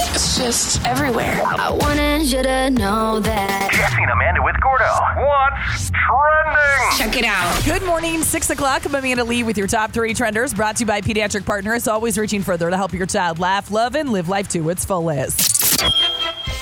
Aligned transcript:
It's 0.00 0.38
just 0.38 0.86
everywhere. 0.86 1.42
I 1.44 1.70
wanted 1.70 2.30
you 2.30 2.40
to 2.42 2.70
know 2.70 3.18
that. 3.18 3.68
Jesse 3.72 4.00
and 4.02 4.10
Amanda 4.12 4.40
with 4.42 4.54
Gordo. 4.60 4.84
What's 5.26 5.90
trending? 5.90 6.96
Check 6.96 7.16
it 7.16 7.24
out. 7.24 7.64
Good 7.64 7.82
morning, 7.84 8.22
6 8.22 8.50
o'clock. 8.50 8.86
I'm 8.86 8.94
Amanda 8.94 9.24
Lee 9.24 9.42
with 9.42 9.58
your 9.58 9.66
top 9.66 9.90
three 9.90 10.14
trenders 10.14 10.54
brought 10.54 10.76
to 10.76 10.80
you 10.82 10.86
by 10.86 11.00
Pediatric 11.00 11.44
Partners, 11.44 11.88
always 11.88 12.16
reaching 12.16 12.42
further 12.42 12.70
to 12.70 12.76
help 12.76 12.92
your 12.92 13.06
child 13.06 13.40
laugh, 13.40 13.72
love, 13.72 13.96
and 13.96 14.12
live 14.12 14.28
life 14.28 14.48
to 14.50 14.70
its 14.70 14.84
fullest. 14.84 15.82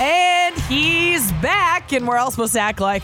And 0.01 0.57
he's 0.62 1.30
back, 1.32 1.93
and 1.93 2.09
we're 2.09 2.16
all 2.16 2.30
supposed 2.30 2.55
to 2.55 2.60
act 2.60 2.80
like 2.80 3.02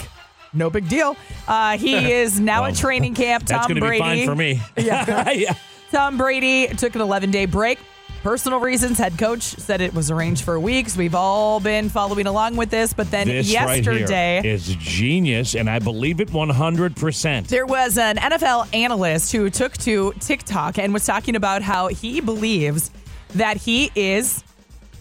no 0.55 0.70
big 0.70 0.89
deal. 0.89 1.14
Uh, 1.47 1.77
he 1.77 1.95
is 2.12 2.41
now 2.41 2.64
at 2.64 2.75
training 2.75 3.14
camp. 3.14 3.45
Tom 3.45 3.56
That's 3.56 3.67
going 3.69 3.75
to 3.77 3.87
Brady. 3.87 4.03
be 4.03 4.09
fine 4.09 4.27
for 4.27 4.34
me. 4.34 4.62
Yeah. 4.78 5.30
yeah. 5.33 5.55
Tom 5.91 6.17
Brady 6.17 6.69
took 6.69 6.95
an 6.95 7.03
11 7.03 7.30
day 7.30 7.45
break. 7.45 7.78
Personal 8.23 8.61
reasons, 8.61 8.99
head 8.99 9.19
coach 9.19 9.43
said 9.43 9.81
it 9.81 9.93
was 9.95 10.09
arranged 10.12 10.45
for 10.45 10.61
weeks. 10.61 10.97
We've 10.97 11.15
all 11.15 11.59
been 11.59 11.89
following 11.89 12.29
along 12.29 12.55
with 12.57 12.71
this, 12.71 12.93
but 12.93 13.11
then 13.11 13.27
This 13.27 13.51
yesterday. 13.51 14.37
right 14.37 14.45
is 14.45 14.77
genius, 14.77 15.56
and 15.56 15.69
I 15.69 15.81
believe 15.81 16.20
it 16.20 16.29
100%. 16.29 17.48
There 17.48 17.67
was 17.67 17.98
an 17.98 18.19
NFL 18.19 18.73
analyst 18.73 19.33
who 19.33 19.51
took 19.51 19.77
to 19.79 20.12
TikTok 20.20 20.79
and 20.79 20.92
was 20.92 21.05
talking 21.05 21.34
about 21.34 21.62
how 21.62 21.89
he 21.89 22.20
believes 22.20 22.92
that 23.34 23.56
he 23.56 23.91
is 23.97 24.45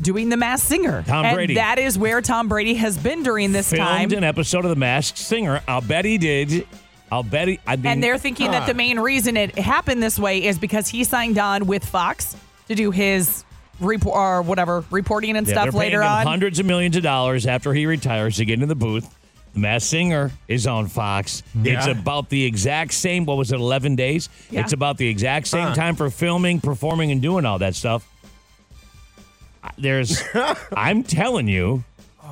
doing 0.02 0.30
the 0.30 0.38
Masked 0.38 0.68
Singer. 0.68 1.04
Tom 1.06 1.26
and 1.26 1.36
Brady. 1.36 1.54
that 1.56 1.78
is 1.78 2.00
where 2.00 2.22
Tom 2.22 2.48
Brady 2.48 2.74
has 2.74 2.98
been 2.98 3.22
during 3.22 3.52
this 3.52 3.70
Filmed 3.70 3.86
time. 3.88 4.12
an 4.14 4.24
episode 4.24 4.66
of 4.66 4.70
The 4.72 4.76
Masked 4.76 5.20
Singer. 5.20 5.62
I'll 5.68 5.82
bet 5.82 6.06
he 6.06 6.18
did. 6.18 6.68
I'll 7.12 7.22
bet 7.22 7.50
he. 7.50 7.60
I 7.68 7.76
mean, 7.76 7.86
and 7.86 8.04
they're 8.04 8.18
thinking 8.18 8.50
that 8.50 8.66
the 8.66 8.74
main 8.74 9.00
reason 9.00 9.38
it 9.38 9.56
happened 9.60 10.02
this 10.02 10.18
way 10.18 10.44
is 10.44 10.58
because 10.58 10.88
he 10.88 11.04
signed 11.04 11.38
on 11.38 11.68
with 11.68 11.86
Fox 11.86 12.36
to 12.72 12.76
do 12.76 12.92
his 12.92 13.44
report 13.80 14.16
or 14.16 14.42
whatever 14.42 14.84
reporting 14.92 15.36
and 15.36 15.48
yeah, 15.48 15.54
stuff 15.54 15.66
they're 15.66 15.80
later 15.80 16.02
him 16.02 16.08
on. 16.08 16.26
hundreds 16.26 16.60
of 16.60 16.66
millions 16.66 16.96
of 16.96 17.04
dollars 17.04 17.46
after 17.46 17.74
he 17.74 17.86
retires 17.86 18.38
to 18.38 18.46
get 18.46 18.56
into 18.56 18.68
the 18.68 18.76
booth. 18.76 19.10
The 19.54 19.60
Masked 19.60 19.90
Singer 19.90 20.32
is 20.48 20.66
on 20.66 20.88
Fox. 20.88 21.44
It's 21.64 21.88
about 21.88 22.30
the 22.30 22.46
exact 22.46 22.94
same. 22.94 23.26
What 23.26 23.36
was 23.38 23.52
it? 23.52 23.60
Eleven 23.60 23.98
days. 23.98 24.30
Yeah. 24.50 24.62
It's 24.62 24.72
about 24.72 24.98
the 24.98 25.08
exact 25.10 25.48
same 25.48 25.74
time 25.74 25.96
for 25.96 26.10
filming, 26.10 26.62
performing, 26.62 27.12
and 27.12 27.22
doing 27.22 27.44
all 27.46 27.60
that 27.60 27.76
stuff. 27.76 28.08
There's, 29.78 30.24
I'm 30.72 31.04
telling 31.04 31.48
you. 31.48 31.84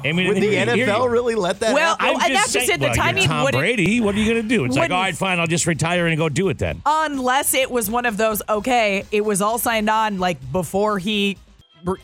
I 0.03 0.11
mean, 0.11 0.27
Would 0.27 0.37
the 0.37 0.55
NFL 0.55 1.09
really 1.11 1.35
let 1.35 1.59
that 1.61 1.73
Well, 1.73 1.97
happen? 1.97 2.15
Oh, 2.21 2.25
and 2.25 2.35
that's 2.35 2.53
just 2.53 2.69
it. 2.69 2.79
The 2.79 2.87
well, 2.87 2.95
you're 2.95 3.03
timing 3.05 3.23
Tom 3.25 3.43
wouldn't- 3.45 3.61
Brady. 3.61 3.99
What 4.01 4.15
are 4.15 4.17
you 4.19 4.25
going 4.31 4.41
to 4.41 4.47
do? 4.47 4.65
It's 4.65 4.75
like, 4.77 4.91
all 4.91 5.01
right, 5.01 5.15
fine. 5.15 5.39
I'll 5.39 5.47
just 5.47 5.67
retire 5.67 6.07
and 6.07 6.17
go 6.17 6.29
do 6.29 6.49
it 6.49 6.57
then. 6.57 6.81
unless 6.85 7.53
it 7.53 7.69
was 7.71 7.89
one 7.89 8.05
of 8.05 8.17
those 8.17 8.41
okay 8.49 9.05
it 9.11 9.23
was 9.25 9.41
all 9.41 9.57
signed 9.57 9.89
on 9.89 10.19
like 10.19 10.37
before 10.51 10.97
he 10.99 11.37
re- 11.83 11.97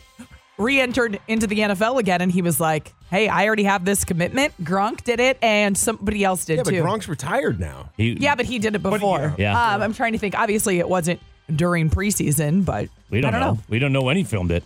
re-entered 0.57 1.19
into 1.27 1.47
the 1.47 1.59
nfl 1.59 1.99
again 1.99 2.21
and 2.21 2.31
he 2.31 2.41
was 2.41 2.59
like 2.59 2.93
hey 3.09 3.27
i 3.27 3.45
already 3.45 3.63
have 3.63 3.83
this 3.83 4.05
commitment 4.05 4.53
gronk 4.63 5.03
did 5.03 5.19
it 5.19 5.37
and 5.41 5.77
somebody 5.77 6.23
else 6.23 6.45
did 6.45 6.57
yeah, 6.57 6.63
but 6.63 6.71
too 6.71 6.81
Gronk's 6.81 7.07
retired 7.09 7.59
now. 7.59 7.89
He- 7.97 8.13
yeah 8.20 8.36
but 8.36 8.45
he 8.45 8.59
did 8.59 8.75
it 8.75 8.81
before 8.83 9.36
Yeah. 9.37 9.73
um, 9.75 9.81
i'm 9.81 9.93
trying 9.93 10.14
to 10.14 10.20
think 10.20 10.37
obviously 10.37 10.80
it 10.80 10.87
wasn't 10.87 11.20
during 11.53 11.89
preseason 11.89 12.64
but 12.65 12.89
we 13.09 13.21
don't, 13.21 13.33
I 13.36 13.39
don't 13.39 13.55
know. 13.58 13.64
We 13.70 13.77
don't 13.80 13.93
know 13.93 14.02
when 14.02 14.17
he 14.17 14.23
filmed 14.23 14.49
it. 14.52 14.64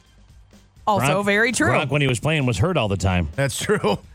Also 0.90 1.22
Gronk- 1.22 1.26
very 1.26 1.52
true 1.52 1.68
Gronk, 1.72 1.90
when 1.90 2.02
he 2.02 2.08
was 2.08 2.20
playing, 2.20 2.46
was 2.46 2.58
hurt 2.58 2.78
all 2.78 2.88
the 2.88 2.98
time. 2.98 3.30
That's 3.36 3.58
true. 3.60 4.00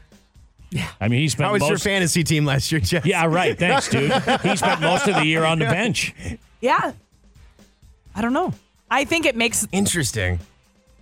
Yeah. 0.71 0.89
I 1.01 1.07
mean, 1.07 1.21
he 1.21 1.29
spent 1.29 1.47
How 1.47 1.53
was 1.53 1.61
most. 1.61 1.69
your 1.71 1.79
fantasy 1.79 2.25
team 2.25 2.45
last 2.45 2.73
year, 2.73 2.81
Jeff? 2.81 3.07
yeah, 3.07 3.27
right. 3.27 3.57
Thanks, 3.57 3.89
dude. 3.89 4.11
he 4.43 4.57
spent 4.57 4.81
most 4.81 5.07
of 5.07 5.15
the 5.15 5.25
year 5.25 5.45
on 5.45 5.61
the 5.61 5.67
bench. 5.67 6.13
yeah 6.61 6.91
i 8.17 8.21
don't 8.23 8.33
know 8.33 8.53
i 8.91 9.05
think 9.05 9.25
it 9.27 9.37
makes 9.37 9.69
Interesting. 9.71 10.41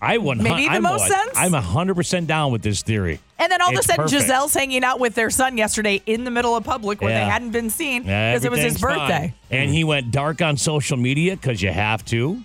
I 0.05 0.19
one. 0.19 0.43
Maybe 0.43 0.65
the 0.65 0.73
I'm 0.75 0.83
most 0.83 1.01
like- 1.03 1.13
sense? 1.13 1.31
I'm 1.37 1.53
hundred 1.55 1.95
percent 1.95 2.27
down 2.27 2.51
with 2.53 2.61
this 2.61 2.83
theory. 2.83 3.21
and 3.39 3.51
then 3.53 3.63
all 3.63 3.71
of 3.73 3.79
a 3.79 3.83
sudden 3.83 4.05
perfect. 4.05 4.25
Gisele's 4.29 4.53
hanging 4.53 4.83
out 4.85 4.99
with 5.01 5.15
their 5.15 5.31
son 5.31 5.57
yesterday 5.57 6.03
in 6.05 6.25
the 6.25 6.31
middle 6.33 6.55
of 6.57 6.65
public 6.65 7.01
where 7.01 7.13
they 7.15 7.25
hadn't 7.25 7.53
been 7.53 7.71
seen 7.71 8.05
Yeah, 8.05 8.33
because 8.33 8.45
it 8.45 8.51
was 8.51 8.61
his 8.61 8.75
everything's 8.83 8.99
fine. 8.99 9.09
birthday 9.09 9.35
and 9.53 9.71
he 9.71 9.85
went 9.85 10.11
dark 10.11 10.43
on 10.43 10.57
social 10.59 10.97
media 10.99 11.37
because 11.37 11.63
you 11.63 11.71
have 11.71 12.05
to. 12.07 12.43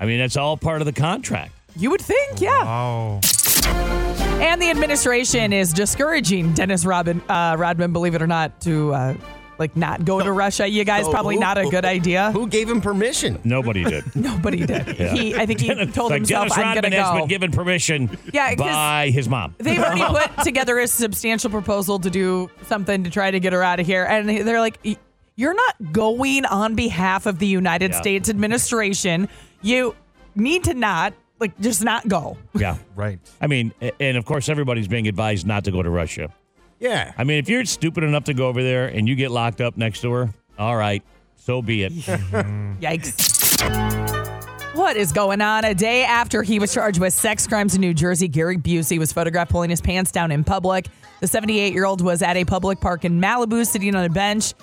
I 0.00 0.04
mean, 0.04 0.18
that's 0.18 0.36
all 0.36 0.56
part 0.58 0.82
of 0.82 0.86
the 0.86 0.92
contract. 0.92 1.52
You 1.76 1.90
would 1.90 2.00
think, 2.02 2.40
yeah. 2.40 2.62
Oh. 2.66 3.20
And 4.40 4.60
the 4.60 4.70
administration 4.70 5.52
is 5.52 5.72
discouraging 5.72 6.52
Dennis 6.52 6.84
Rodman, 6.84 7.22
uh, 7.28 7.56
Rodman, 7.58 7.92
believe 7.92 8.14
it 8.14 8.22
or 8.22 8.26
not, 8.26 8.60
to 8.62 8.92
uh, 8.92 9.14
like 9.58 9.76
not 9.76 10.04
go 10.04 10.20
to 10.20 10.32
Russia. 10.32 10.66
You 10.68 10.84
guys 10.84 11.04
So 11.04 11.12
probably 11.12 11.36
who- 11.36 11.40
not 11.40 11.58
a 11.58 11.68
good 11.70 11.84
idea. 11.84 12.30
Who 12.32 12.46
gave 12.48 12.68
him 12.68 12.80
permission? 12.80 13.38
Nobody 13.44 13.84
did. 13.84 14.04
Nobody 14.16 14.66
did. 14.66 14.86
He, 14.88 15.34
I 15.36 15.46
think 15.46 15.60
he 15.60 15.68
told 15.86 16.10
like 16.10 16.18
himself, 16.20 16.48
Dennis 16.48 16.58
"I'm 16.58 16.64
Rodman 16.64 16.82
going 16.82 16.90
to 16.92 16.98
has 17.02 17.08
go." 17.10 17.18
been 17.20 17.28
given 17.28 17.52
permission 17.52 18.18
yeah, 18.32 18.54
by 18.56 19.10
his 19.10 19.28
mom. 19.28 19.54
They've 19.58 19.78
already 19.78 20.02
put 20.28 20.44
together 20.44 20.78
a 20.80 20.86
substantial 20.88 21.50
proposal 21.50 21.98
to 22.00 22.10
do 22.10 22.50
something 22.66 23.04
to 23.04 23.10
try 23.10 23.30
to 23.30 23.38
get 23.40 23.52
her 23.52 23.62
out 23.62 23.80
of 23.80 23.86
here, 23.86 24.04
and 24.04 24.28
they're 24.28 24.60
like, 24.60 24.78
"You're 25.36 25.54
not 25.54 25.92
going 25.92 26.44
on 26.46 26.74
behalf 26.74 27.26
of 27.26 27.38
the 27.38 27.46
United 27.46 27.92
Yeah. 27.92 28.00
States 28.00 28.28
administration. 28.28 29.28
You 29.62 29.94
need 30.34 30.64
to 30.64 30.74
not 30.74 31.14
like 31.42 31.58
just 31.60 31.84
not 31.84 32.08
go." 32.08 32.38
yeah. 32.54 32.78
Right. 32.96 33.18
I 33.40 33.46
mean, 33.46 33.72
and 34.00 34.16
of 34.16 34.24
course, 34.24 34.48
everybody's 34.48 34.88
being 34.88 35.08
advised 35.08 35.46
not 35.46 35.64
to 35.64 35.70
go 35.70 35.82
to 35.82 35.90
Russia. 35.90 36.32
Yeah. 36.80 37.12
I 37.16 37.24
mean, 37.24 37.38
if 37.38 37.48
you're 37.48 37.64
stupid 37.64 38.02
enough 38.02 38.24
to 38.24 38.34
go 38.34 38.48
over 38.48 38.62
there 38.62 38.88
and 38.88 39.08
you 39.08 39.14
get 39.14 39.30
locked 39.30 39.60
up 39.60 39.76
next 39.76 40.00
door, 40.00 40.34
all 40.58 40.76
right, 40.76 41.02
so 41.36 41.62
be 41.62 41.84
it. 41.84 41.92
Yikes. 42.80 43.32
What 44.74 44.96
is 44.96 45.12
going 45.12 45.42
on? 45.42 45.64
A 45.66 45.74
day 45.74 46.02
after 46.02 46.42
he 46.42 46.58
was 46.58 46.72
charged 46.72 46.98
with 46.98 47.12
sex 47.12 47.46
crimes 47.46 47.74
in 47.74 47.82
New 47.82 47.92
Jersey, 47.92 48.26
Gary 48.26 48.56
Busey 48.56 48.98
was 48.98 49.12
photographed 49.12 49.50
pulling 49.50 49.68
his 49.68 49.82
pants 49.82 50.10
down 50.10 50.32
in 50.32 50.44
public. 50.44 50.86
The 51.20 51.26
78 51.26 51.74
year 51.74 51.84
old 51.84 52.00
was 52.00 52.22
at 52.22 52.36
a 52.36 52.44
public 52.44 52.80
park 52.80 53.04
in 53.04 53.20
Malibu 53.20 53.66
sitting 53.66 53.94
on 53.94 54.04
a 54.04 54.08
bench. 54.08 54.54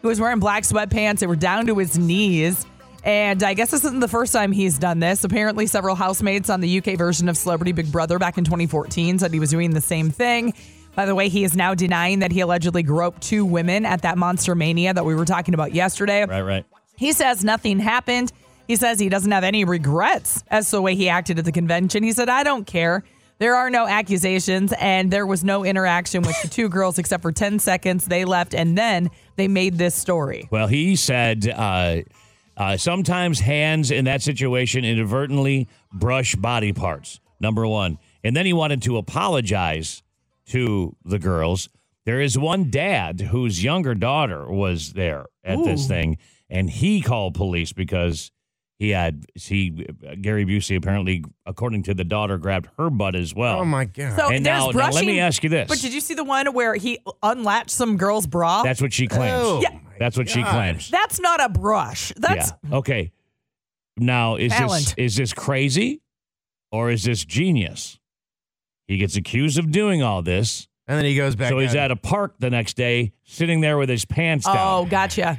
He 0.00 0.06
was 0.06 0.20
wearing 0.20 0.40
black 0.40 0.62
sweatpants 0.62 1.18
that 1.18 1.28
were 1.28 1.36
down 1.36 1.66
to 1.66 1.76
his 1.76 1.98
knees. 1.98 2.66
And 3.04 3.42
I 3.42 3.54
guess 3.54 3.70
this 3.70 3.84
isn't 3.84 4.00
the 4.00 4.08
first 4.08 4.32
time 4.32 4.52
he's 4.52 4.78
done 4.78 4.98
this. 4.98 5.24
Apparently, 5.24 5.66
several 5.66 5.94
housemates 5.94 6.50
on 6.50 6.60
the 6.60 6.78
UK 6.78 6.98
version 6.98 7.28
of 7.28 7.36
Celebrity 7.36 7.72
Big 7.72 7.90
Brother 7.90 8.18
back 8.18 8.38
in 8.38 8.44
2014 8.44 9.18
said 9.18 9.32
he 9.32 9.40
was 9.40 9.50
doing 9.50 9.70
the 9.70 9.80
same 9.80 10.10
thing. 10.10 10.52
By 10.94 11.06
the 11.06 11.14
way, 11.14 11.28
he 11.28 11.44
is 11.44 11.54
now 11.54 11.74
denying 11.74 12.18
that 12.20 12.32
he 12.32 12.40
allegedly 12.40 12.82
groped 12.82 13.22
two 13.22 13.44
women 13.44 13.86
at 13.86 14.02
that 14.02 14.18
Monster 14.18 14.54
Mania 14.54 14.92
that 14.94 15.04
we 15.04 15.14
were 15.14 15.24
talking 15.24 15.54
about 15.54 15.72
yesterday. 15.72 16.24
right, 16.24 16.42
right. 16.42 16.64
He 16.96 17.12
says 17.12 17.44
nothing 17.44 17.78
happened. 17.78 18.32
He 18.66 18.74
says 18.74 18.98
he 18.98 19.08
doesn't 19.08 19.30
have 19.30 19.44
any 19.44 19.64
regrets 19.64 20.42
as 20.48 20.68
to 20.70 20.76
the 20.76 20.82
way 20.82 20.96
he 20.96 21.08
acted 21.08 21.38
at 21.38 21.44
the 21.44 21.52
convention. 21.52 22.02
He 22.02 22.12
said, 22.12 22.28
I 22.28 22.42
don't 22.42 22.66
care. 22.66 23.04
There 23.38 23.54
are 23.54 23.70
no 23.70 23.86
accusations, 23.86 24.74
and 24.80 25.12
there 25.12 25.24
was 25.24 25.44
no 25.44 25.64
interaction 25.64 26.22
with 26.22 26.40
the 26.42 26.48
two 26.48 26.68
girls 26.68 26.98
except 26.98 27.22
for 27.22 27.30
10 27.30 27.60
seconds. 27.60 28.06
They 28.06 28.24
left, 28.24 28.52
and 28.52 28.76
then 28.76 29.10
they 29.36 29.46
made 29.46 29.78
this 29.78 29.94
story. 29.94 30.48
Well, 30.50 30.66
he 30.66 30.96
said 30.96 31.48
uh, 31.48 31.98
uh, 32.58 32.76
sometimes 32.76 33.40
hands 33.40 33.90
in 33.90 34.04
that 34.04 34.20
situation 34.20 34.84
inadvertently 34.84 35.68
brush 35.92 36.34
body 36.34 36.72
parts, 36.74 37.20
number 37.40 37.66
one. 37.66 37.98
And 38.24 38.36
then 38.36 38.44
he 38.44 38.52
wanted 38.52 38.82
to 38.82 38.96
apologize 38.98 40.02
to 40.46 40.94
the 41.04 41.18
girls. 41.18 41.68
There 42.04 42.20
is 42.20 42.36
one 42.38 42.70
dad 42.70 43.20
whose 43.20 43.62
younger 43.62 43.94
daughter 43.94 44.50
was 44.50 44.92
there 44.94 45.26
at 45.44 45.62
this 45.64 45.86
thing, 45.86 46.18
and 46.50 46.68
he 46.68 47.00
called 47.00 47.34
police 47.34 47.72
because 47.72 48.30
he 48.78 48.90
had 48.90 49.26
he 49.34 49.70
Gary 50.20 50.44
Busey 50.46 50.76
apparently, 50.76 51.24
according 51.44 51.82
to 51.84 51.94
the 51.94 52.04
daughter, 52.04 52.38
grabbed 52.38 52.68
her 52.78 52.90
butt 52.90 53.14
as 53.14 53.34
well. 53.34 53.60
Oh 53.60 53.64
my 53.64 53.84
god. 53.84 54.16
So 54.18 54.28
And 54.30 54.44
there's 54.46 54.58
now- 54.60 54.66
now 54.66 54.72
brushing. 54.72 54.94
let 54.94 55.06
me 55.06 55.20
ask 55.20 55.42
you 55.44 55.50
this. 55.50 55.68
But 55.68 55.80
did 55.80 55.92
you 55.92 56.00
see 56.00 56.14
the 56.14 56.24
one 56.24 56.46
where 56.54 56.74
he 56.76 56.98
unlatched 57.22 57.70
some 57.70 57.96
girl's 57.96 58.26
bra? 58.26 58.62
That's 58.62 58.80
what 58.80 58.92
she 58.92 59.06
claims. 59.06 59.32
Oh, 59.36 59.60
Yeah. 59.62 59.78
My 59.98 60.04
That's 60.04 60.16
what 60.16 60.28
she 60.28 60.42
claims. 60.42 60.90
That's 60.90 61.20
not 61.20 61.42
a 61.44 61.48
brush. 61.48 62.12
That's 62.16 62.52
yeah. 62.70 62.76
Okay. 62.76 63.12
Now 63.96 64.36
is 64.36 64.52
Talent. 64.52 64.84
this 64.86 64.94
is 64.96 65.16
this 65.16 65.32
crazy 65.32 66.00
or 66.70 66.90
is 66.90 67.04
this 67.04 67.24
genius? 67.24 67.98
He 68.86 68.96
gets 68.98 69.16
accused 69.16 69.58
of 69.58 69.70
doing 69.70 70.02
all 70.02 70.22
this. 70.22 70.68
And 70.86 70.96
then 70.96 71.04
he 71.04 71.16
goes 71.16 71.36
back. 71.36 71.50
so 71.50 71.58
he's 71.58 71.74
at 71.74 71.90
a 71.90 71.96
park 71.96 72.36
the 72.38 72.48
next 72.48 72.74
day, 72.74 73.12
sitting 73.24 73.60
there 73.60 73.76
with 73.76 73.90
his 73.90 74.06
pants 74.06 74.46
down. 74.46 74.56
oh, 74.56 74.86
gotcha. 74.88 75.38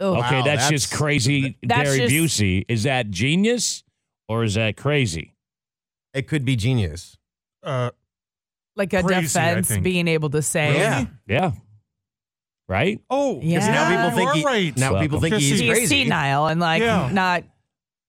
Oh, 0.00 0.12
okay, 0.16 0.20
Wow, 0.20 0.30
that's, 0.44 0.44
that's- 0.44 0.70
just 0.70 0.92
crazy. 0.92 1.56
That's 1.62 1.82
Gary 1.96 2.08
just- 2.08 2.40
Busey. 2.40 2.64
Is 2.68 2.82
that 2.84 3.10
genius 3.10 3.84
or 4.28 4.42
is 4.44 4.54
that 4.54 4.76
crazy? 4.76 5.34
It 6.14 6.26
could 6.26 6.44
be 6.44 6.56
genius. 6.56 7.16
Uh, 7.62 7.90
Like 8.74 8.92
a 8.94 9.02
Crazy, 9.02 9.22
defense 9.22 9.76
being 9.78 10.08
able 10.08 10.30
to 10.30 10.42
say, 10.42 10.74
Yeah. 10.76 11.06
Yeah. 11.26 11.52
Right? 12.68 13.00
oh, 13.08 13.40
Yeah. 13.42 13.60
Now 13.66 13.88
people 14.10 14.16
think 14.16 14.32
he, 14.34 14.44
right. 14.44 14.76
now 14.76 14.92
Welcome. 14.92 15.00
people 15.04 15.20
think 15.20 15.34
he's 15.36 15.58
he's 15.58 15.70
crazy. 15.70 16.04
senile 16.04 16.46
and 16.48 16.60
like 16.60 16.82
Yeah. 16.82 17.08
not 17.10 17.44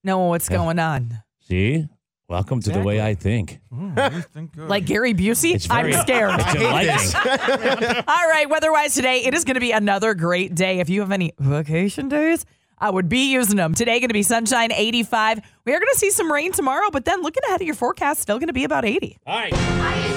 knowing 0.03 0.29
what's 0.29 0.49
Yeah. 0.49 0.57
going 0.57 0.79
on. 0.79 1.23
See? 1.47 1.87
Welcome 2.27 2.59
to 2.61 2.69
the 2.71 2.81
way 2.81 3.01
I 3.01 3.15
think. 3.15 3.59
Mm, 3.73 4.25
think. 4.33 4.51
Like 4.55 4.85
Gary 4.85 5.13
Busey, 5.15 5.55
It's 5.55 5.67
I'm 5.69 5.89
very- 5.89 5.93
scared. 5.93 6.35
It's 6.39 6.55
enlightening. 6.55 8.03
All 8.07 8.27
right, 8.29 8.45
weather-wise 8.47 8.93
today, 8.93 9.21
it 9.25 9.33
is 9.33 9.45
going 9.45 9.55
to 9.55 9.59
be 9.61 9.71
another 9.71 10.13
great 10.13 10.53
day. 10.53 10.79
If 10.79 10.89
you 10.89 10.99
have 11.01 11.11
any 11.11 11.31
vacation 11.39 12.07
days, 12.07 12.45
I 12.77 12.91
would 12.91 13.09
be 13.09 13.31
using 13.31 13.55
them. 13.55 13.73
Today 13.73 13.99
going 13.99 14.09
to 14.09 14.13
be 14.13 14.21
sunshine, 14.23 14.71
85. 14.71 15.39
We 15.65 15.73
are 15.73 15.79
going 15.79 15.89
to 15.91 15.97
see 15.97 16.11
some 16.11 16.31
rain 16.31 16.51
tomorrow, 16.51 16.89
but 16.91 17.03
then 17.05 17.23
looking 17.23 17.43
ahead 17.47 17.61
at 17.61 17.65
your 17.65 17.75
forecast, 17.75 18.21
still 18.21 18.37
going 18.37 18.47
to 18.47 18.53
be 18.53 18.63
about 18.63 18.85
80. 18.85 19.17
All 19.25 19.35
right. 19.39 20.15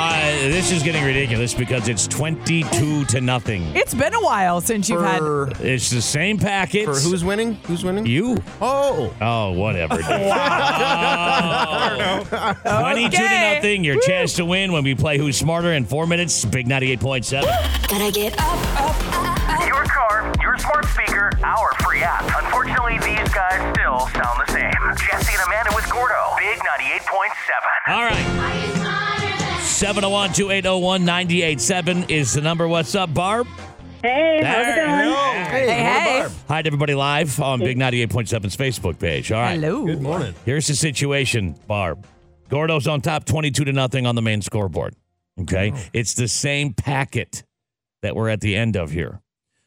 Uh, 0.00 0.30
this 0.48 0.70
is 0.70 0.82
getting 0.84 1.02
ridiculous 1.04 1.52
because 1.54 1.88
it's 1.88 2.06
22 2.06 3.04
to 3.06 3.20
nothing. 3.20 3.64
It's 3.74 3.94
been 3.94 4.14
a 4.14 4.20
while 4.22 4.60
since 4.60 4.88
you've 4.88 5.02
had 5.02 5.18
For, 5.18 5.50
It's 5.58 5.90
the 5.90 6.00
same 6.00 6.38
packets. 6.38 6.84
for 6.84 6.94
who's 7.08 7.24
winning? 7.24 7.54
Who's 7.66 7.82
winning? 7.82 8.06
You. 8.06 8.36
Oh. 8.60 9.12
Oh, 9.20 9.50
whatever. 9.52 9.96
dude. 9.96 10.04
Oh. 11.50 12.54
22 12.80 13.10
to 13.10 13.24
Okay. 13.24 13.54
nothing. 13.54 13.84
Your 13.84 14.00
chance 14.00 14.34
to 14.34 14.44
win 14.44 14.70
when 14.72 14.84
we 14.84 14.94
play 14.94 15.18
Who's 15.18 15.36
Smarter 15.36 15.72
in 15.72 15.84
four 15.84 16.06
minutes. 16.06 16.44
Big 16.44 16.68
98.7. 16.68 17.42
Gotta 17.88 18.12
get 18.12 18.34
up, 18.38 18.40
up, 18.80 19.14
up, 19.14 19.60
up. 19.60 19.66
Your 19.66 19.84
car, 19.84 20.32
your 20.40 20.56
smart 20.58 20.84
speaker, 20.86 21.30
our 21.42 21.72
free 21.82 22.02
app. 22.02 22.22
Unfortunately, 22.44 22.98
these 22.98 23.28
guys 23.34 23.74
still 23.74 24.00
sound 24.14 24.40
the 24.46 24.52
same. 24.52 24.70
Jesse 24.96 25.32
and 25.32 25.42
Amanda 25.46 25.70
with 25.74 25.90
Gordo. 25.90 26.14
Big 26.38 26.58
98.7. 26.58 27.94
All 27.94 28.04
right. 28.04 29.07
701 29.78 30.32
280 30.32 31.04
987 31.04 32.10
is 32.10 32.34
the 32.34 32.40
number. 32.40 32.66
What's 32.66 32.96
up, 32.96 33.14
Barb? 33.14 33.46
Hey, 34.02 34.40
how's 34.42 34.66
it 34.66 34.74
going? 34.74 35.08
you. 35.08 35.14
Hey, 35.14 35.66
Hey, 35.68 35.82
hey. 35.84 36.18
Barb. 36.18 36.32
Hi 36.48 36.62
to 36.62 36.66
everybody 36.66 36.96
live 36.96 37.40
on 37.40 37.60
Big 37.60 37.78
98.7's 37.78 38.56
Facebook 38.56 38.98
page. 38.98 39.30
All 39.30 39.40
right. 39.40 39.54
Hello. 39.54 39.86
Good 39.86 40.02
morning. 40.02 40.34
Here's 40.44 40.66
the 40.66 40.74
situation, 40.74 41.54
Barb. 41.68 42.04
Gordo's 42.48 42.88
on 42.88 43.02
top 43.02 43.24
22 43.24 43.66
to 43.66 43.72
nothing 43.72 44.04
on 44.04 44.16
the 44.16 44.20
main 44.20 44.42
scoreboard. 44.42 44.96
Okay. 45.42 45.72
It's 45.92 46.14
the 46.14 46.26
same 46.26 46.74
packet 46.74 47.44
that 48.02 48.16
we're 48.16 48.30
at 48.30 48.40
the 48.40 48.56
end 48.56 48.74
of 48.74 48.90
here. 48.90 49.20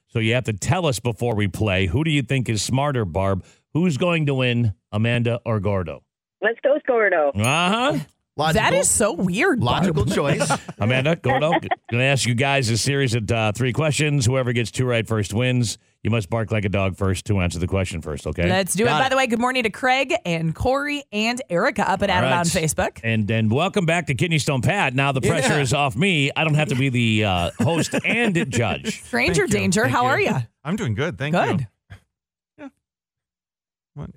So 0.07 0.19
you 0.19 0.33
have 0.33 0.43
to 0.43 0.53
tell 0.53 0.85
us 0.87 0.99
before 0.99 1.35
we 1.35 1.47
play 1.47 1.85
who 1.85 2.03
do 2.03 2.11
you 2.11 2.21
think 2.21 2.49
is 2.49 2.61
smarter, 2.61 3.05
Barb? 3.05 3.45
Who's 3.73 3.95
going 3.95 4.25
to 4.25 4.33
win, 4.33 4.73
Amanda 4.91 5.39
or 5.45 5.61
Gordo? 5.61 6.03
Let's 6.41 6.59
go, 6.61 6.77
Gordo. 6.85 7.29
Uh 7.29 7.43
huh. 7.93 7.99
Logical, 8.41 8.61
That 8.71 8.73
is 8.73 8.89
so 8.89 9.13
weird. 9.13 9.59
Barb. 9.59 9.83
logical 9.85 10.05
choice. 10.05 10.51
Amanda, 10.79 11.15
Gordo, 11.15 11.51
going 11.51 11.69
to 11.91 12.01
ask 12.03 12.27
you 12.27 12.35
guys 12.35 12.69
a 12.69 12.77
series 12.77 13.13
of 13.15 13.29
uh, 13.31 13.51
three 13.53 13.71
questions. 13.73 14.25
Whoever 14.25 14.51
gets 14.53 14.71
two 14.71 14.85
right 14.85 15.07
first 15.07 15.33
wins. 15.33 15.77
You 16.03 16.09
must 16.09 16.31
bark 16.31 16.51
like 16.51 16.65
a 16.65 16.69
dog 16.69 16.97
first 16.97 17.25
to 17.25 17.39
answer 17.41 17.59
the 17.59 17.67
question 17.67 18.01
first, 18.01 18.25
okay? 18.25 18.49
Let's 18.49 18.73
do 18.73 18.85
it. 18.85 18.87
Got 18.87 19.03
By 19.03 19.09
the 19.09 19.15
way, 19.17 19.27
good 19.27 19.37
morning 19.39 19.61
to 19.63 19.69
Craig 19.69 20.11
and 20.25 20.55
Corey 20.55 21.03
and 21.11 21.39
Erica 21.47 21.87
up 21.87 22.01
at 22.01 22.09
All 22.09 22.15
Out 22.17 22.23
right. 22.23 22.33
on 22.39 22.45
Facebook. 22.45 22.99
And 23.03 23.27
then 23.27 23.49
welcome 23.49 23.85
back 23.85 24.07
to 24.07 24.15
Kidney 24.15 24.39
Stone 24.39 24.61
Pat. 24.63 24.95
Now 24.95 25.11
the 25.11 25.21
pressure 25.21 25.53
Yeah. 25.53 25.59
is 25.61 25.73
off 25.75 25.95
me. 25.95 26.31
I 26.35 26.43
don't 26.43 26.55
have 26.55 26.69
to 26.69 26.75
be 26.75 26.89
the 26.89 27.25
uh, 27.25 27.51
host 27.59 27.93
and 28.03 28.49
judge. 28.51 29.03
Stranger 29.03 29.43
Thank 29.43 29.51
danger, 29.51 29.81
Thank 29.83 29.93
how 29.95 30.01
you. 30.03 30.09
are 30.09 30.19
you? 30.19 30.35
I'm 30.63 30.75
doing 30.75 30.95
good. 30.95 31.19
Thank 31.19 31.35
Good. 31.35 31.59
you. 31.61 31.65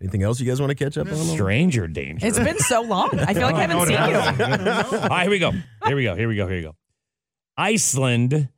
Anything 0.01 0.23
else 0.23 0.39
you 0.41 0.47
guys 0.47 0.61
want 0.61 0.71
to 0.71 0.77
catch 0.77 0.97
up 0.97 1.09
on? 1.09 1.15
Stranger 1.17 1.89
danger. 1.89 2.27
It's 2.27 2.39
been 2.39 2.59
so 2.59 2.83
long. 2.83 3.11
I 3.19 3.35
feel 3.35 3.43
like 3.43 3.57
I 3.57 3.67
haven't 3.67 3.87
seen 3.87 3.97
you. 3.97 4.99
All 5.03 5.09
right, 5.09 5.23
here 5.23 5.31
we 5.31 5.39
go. 5.41 5.51
Here 5.87 5.97
we 5.97 6.05
go. 6.05 6.15
Here 6.15 6.29
we 6.29 6.37
go. 6.37 6.47
Here 6.47 6.57
we 6.59 6.63
go. 6.63 6.77
Iceland 7.57 8.49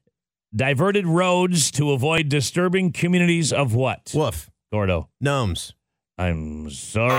diverted 0.55 1.07
roads 1.07 1.71
to 1.73 1.93
avoid 1.93 2.29
disturbing 2.29 2.93
communities 2.93 3.53
of 3.53 3.75
what? 3.75 4.13
Woof. 4.15 4.51
Gordo. 4.73 5.09
Gnomes. 5.21 5.73
I'm 6.19 6.71
sorry. 6.71 7.13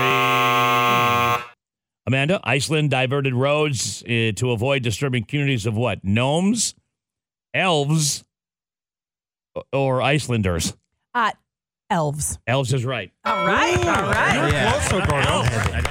Amanda, 2.06 2.40
Iceland 2.42 2.90
diverted 2.90 3.34
roads 3.34 4.02
uh, 4.04 4.32
to 4.36 4.50
avoid 4.52 4.82
disturbing 4.82 5.24
communities 5.24 5.66
of 5.66 5.76
what? 5.76 6.02
Gnomes, 6.02 6.74
elves, 7.52 8.24
or 9.72 10.00
Icelanders? 10.02 10.74
Uh, 11.14 11.32
elves. 11.90 12.38
Elves 12.46 12.72
is 12.74 12.84
right. 12.84 13.10
All 13.24 13.46
right. 13.46 13.76
All 13.78 13.84
right. 13.84 14.52
Yeah. 14.52 14.72
Close, 14.72 14.90
though, 14.90 15.06
Gordo. 15.06 15.42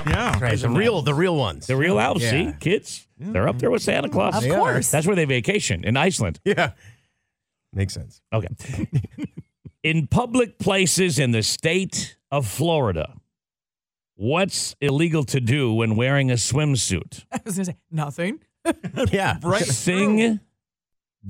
Yeah. 0.09 0.39
Right, 0.39 0.57
the 0.59 0.69
real, 0.69 1.01
the 1.01 1.13
real 1.13 1.35
ones. 1.35 1.67
The 1.67 1.75
real 1.75 1.99
elves, 1.99 2.21
Yeah. 2.23 2.29
see? 2.31 2.53
Kids, 2.59 3.07
they're 3.17 3.47
up 3.47 3.59
there 3.59 3.71
with 3.71 3.81
Santa 3.81 4.09
Claus. 4.09 4.35
Of 4.37 4.43
They 4.43 4.51
are. 4.51 4.57
course. 4.57 4.91
That's 4.91 5.07
where 5.07 5.15
they 5.15 5.25
vacation, 5.25 5.83
in 5.83 5.97
Iceland. 5.97 6.39
Yeah. 6.45 6.71
Makes 7.73 7.93
sense. 7.93 8.21
Okay. 8.33 8.47
in 9.83 10.07
public 10.07 10.57
places 10.59 11.19
in 11.19 11.31
the 11.31 11.43
state 11.43 12.17
of 12.31 12.47
Florida, 12.47 13.13
what's 14.15 14.75
illegal 14.81 15.23
to 15.25 15.39
do 15.39 15.73
when 15.73 15.95
wearing 15.95 16.31
a 16.31 16.35
swimsuit? 16.35 17.25
I 17.31 17.39
was 17.45 17.55
going 17.55 17.65
to 17.65 17.71
say 17.73 17.77
nothing. 17.91 18.39
Yeah. 19.11 19.37
Right. 19.43 19.63
Sing, 19.65 20.39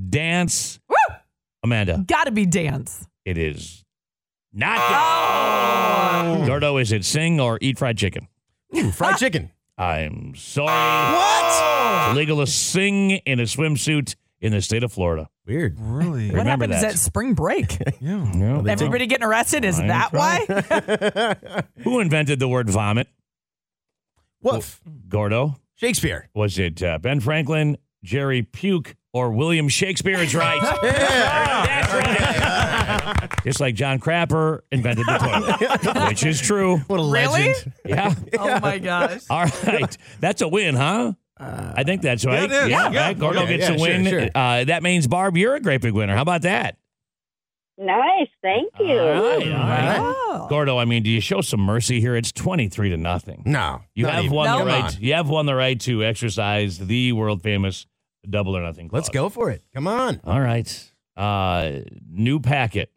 dance. 0.10 0.80
Woo! 0.90 0.96
Amanda, 1.64 2.04
Gotta 2.08 2.32
be 2.32 2.46
dance. 2.46 3.08
it 3.26 3.38
is 3.38 3.84
not. 4.58 6.46
Gordo, 6.48 6.78
is 6.78 6.92
it 6.92 7.06
sing 7.06 7.40
or 7.40 7.58
eat 7.62 7.78
fried 7.78 7.98
chicken? 7.98 8.28
Ooh, 8.76 8.92
fried 8.92 9.18
chicken. 9.18 9.52
I'm 9.78 10.34
sorry. 10.36 10.68
What? 11.16 11.46
It's 11.46 12.12
illegal 12.14 12.38
to 12.44 12.48
sing 12.48 13.12
in 13.12 13.40
a 13.40 13.44
swimsuit 13.44 14.16
in 14.42 14.52
the 14.52 14.62
state 14.62 14.84
of 14.84 14.92
Florida. 14.92 15.30
Weird. 15.46 15.78
Really? 15.80 16.28
What 16.28 16.38
Remember 16.40 16.66
happens 16.66 16.82
that. 16.82 16.94
at 16.94 17.00
spring 17.00 17.34
break? 17.34 17.78
Yeah. 18.02 18.32
Yeah. 18.36 18.62
They 18.62 18.72
Everybody 18.72 19.08
getting 19.08 19.26
arrested? 19.26 19.66
Is 19.66 19.80
I 19.80 19.88
that 19.88 20.14
why? 20.14 21.66
Who 21.84 22.00
invented 22.00 22.40
the 22.40 22.48
word 22.48 22.70
vomit? 22.70 23.08
Woof. 24.42 24.82
Gordo? 25.08 25.56
Shakespeare. 25.76 26.30
Was 26.36 26.60
it 26.60 26.82
uh, 26.84 26.98
Ben 27.00 27.20
Franklin, 27.20 27.78
Jerry 28.04 28.44
Puke, 28.44 28.96
or 29.14 29.32
William 29.32 29.68
Shakespeare? 29.70 30.20
Is 30.20 30.36
right. 30.36 30.62
yeah. 30.84 31.66
That's 31.66 31.94
right. 31.94 32.77
Just 33.44 33.60
like 33.60 33.76
John 33.76 34.00
Crapper 34.00 34.62
invented 34.72 35.06
the 35.06 35.18
toilet, 35.18 36.08
which 36.10 36.26
is 36.26 36.42
true. 36.42 36.78
What 36.88 37.00
a 37.00 37.04
Really? 37.04 37.48
legend. 37.50 37.74
Yeah. 37.86 38.14
oh 38.40 38.60
my 38.60 38.78
gosh. 38.80 39.22
All 39.30 39.46
right. 39.66 39.98
That's 40.20 40.42
a 40.42 40.48
win, 40.48 40.76
huh? 40.76 41.14
I 41.40 41.84
think 41.84 42.02
that's 42.02 42.26
right. 42.26 42.44
it 42.44 42.52
is. 42.52 42.70
Yeah, 42.70 42.90
Yeah. 42.92 43.08
right. 43.08 43.20
Gordo 43.20 43.42
Okay, 43.44 43.58
gets 43.58 43.70
yeah, 43.70 43.76
a 43.76 43.80
win. 43.80 44.06
sure. 44.08 44.28
Uh, 44.34 44.64
that 44.64 44.82
means, 44.82 45.06
Barb, 45.08 45.38
you're 45.38 45.54
a 45.56 45.60
great 45.62 45.82
big 45.82 45.94
winner. 45.94 46.16
How 46.16 46.24
about 46.24 46.42
that? 46.42 46.78
Nice, 47.80 48.28
thank 48.42 48.74
you. 48.80 48.98
All 49.00 49.22
right. 49.38 49.48
All 49.48 49.54
right. 49.54 49.98
Oh. 50.00 50.48
Gordo, 50.50 50.80
I 50.80 50.86
mean, 50.86 51.04
do 51.04 51.12
you 51.12 51.22
show 51.22 51.42
some 51.42 51.60
mercy 51.60 52.02
here? 52.02 52.16
It's 52.16 52.32
23 52.32 52.90
to 52.90 52.98
nothing. 52.98 53.44
No. 53.46 53.82
You 53.94 54.06
not 54.06 54.16
have 54.16 54.24
even. 54.26 54.36
won 54.36 54.46
No. 54.48 54.60
the 54.60 54.66
right. 54.66 54.84
on. 54.86 54.92
You 55.00 55.14
have 55.14 55.30
won 55.30 55.46
the 55.46 55.54
right 55.54 55.80
to 55.82 56.04
exercise 56.04 56.80
the 56.80 57.12
world 57.12 57.44
famous 57.44 57.86
double 58.28 58.58
or 58.58 58.64
nothing. 58.64 58.90
Let's 58.92 59.10
go 59.10 59.30
for 59.30 59.52
it. 59.52 59.62
Come 59.76 59.88
on. 59.88 60.20
All 60.24 60.42
right. 60.42 60.92
Uh, 61.16 61.82
new 62.10 62.40
packet. 62.40 62.92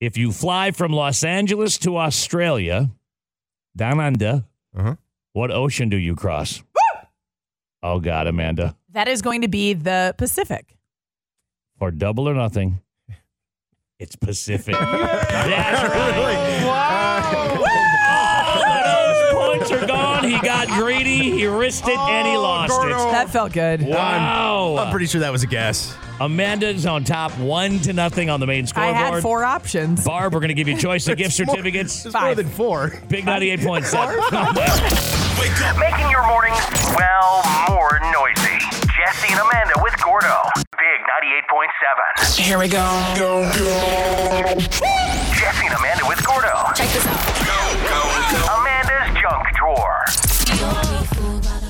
If 0.00 0.16
you 0.18 0.32
fly 0.32 0.70
from 0.70 0.92
Los 0.92 1.24
Angeles 1.24 1.78
to 1.78 1.96
Australia, 1.96 2.90
down 3.76 4.00
under, 4.00 4.44
Uh-huh. 4.76 4.96
what 5.32 5.50
ocean 5.50 5.88
do 5.88 5.96
you 5.96 6.14
cross? 6.14 6.62
oh 7.82 8.00
God, 8.00 8.26
Amanda, 8.26 8.76
That 8.92 9.08
is 9.08 9.22
going 9.22 9.42
to 9.42 9.48
be 9.48 9.72
the 9.74 10.14
Pacific. 10.18 10.76
for 11.78 11.90
double 11.90 12.28
or 12.28 12.34
nothing, 12.34 12.80
it's 13.98 14.16
Pacific. 14.16 14.74
That's 14.74 15.82
right. 15.94 16.64
Oh, 16.66 17.90
got 20.44 20.68
greedy. 20.68 21.30
He 21.30 21.46
risked 21.46 21.88
it, 21.88 21.98
and 21.98 22.26
he 22.28 22.34
oh, 22.36 22.42
lost 22.42 22.70
Gordo. 22.70 23.08
it. 23.08 23.12
That 23.12 23.30
felt 23.30 23.52
good. 23.52 23.82
Wow. 23.82 24.76
I'm 24.78 24.90
pretty 24.90 25.06
sure 25.06 25.20
that 25.20 25.32
was 25.32 25.42
a 25.42 25.46
guess. 25.46 25.94
Amanda's 26.20 26.86
on 26.86 27.02
top, 27.02 27.36
one 27.38 27.80
to 27.80 27.92
nothing 27.92 28.30
on 28.30 28.38
the 28.38 28.46
main 28.46 28.62
I 28.62 28.66
scoreboard. 28.66 28.96
had 28.96 29.20
four 29.22 29.42
options. 29.44 30.04
Barb, 30.04 30.32
we're 30.32 30.38
going 30.38 30.48
to 30.48 30.54
give 30.54 30.68
you 30.68 30.76
choice 30.78 31.08
of 31.08 31.16
gift 31.18 31.30
It's 31.40 31.46
more- 31.46 31.56
certificates. 31.56 32.06
It's 32.06 32.14
more 32.14 32.22
Five. 32.22 32.36
than 32.36 32.48
four. 32.48 32.92
Big 33.08 33.24
98.7. 33.24 33.90
Making 35.80 36.10
your 36.10 36.24
mornings, 36.28 36.60
well, 36.96 37.42
more 37.68 37.98
noisy. 38.12 38.58
Jesse 38.94 39.32
and 39.32 39.40
Amanda 39.40 39.74
with 39.82 39.94
Gordo. 40.04 40.38
Big 40.78 41.00
98.7. 41.50 42.38
Here 42.40 42.58
we 42.60 42.68
go. 42.68 42.84
Jesse 45.34 45.66
and 45.66 45.74
Amanda 45.74 46.04
with 46.06 46.24
Gordo. 46.24 46.70
Check 46.76 46.88
this 46.90 47.04
out. 47.08 48.58
Amanda's 48.60 49.20
junk 49.20 49.46
drawer. 49.56 50.04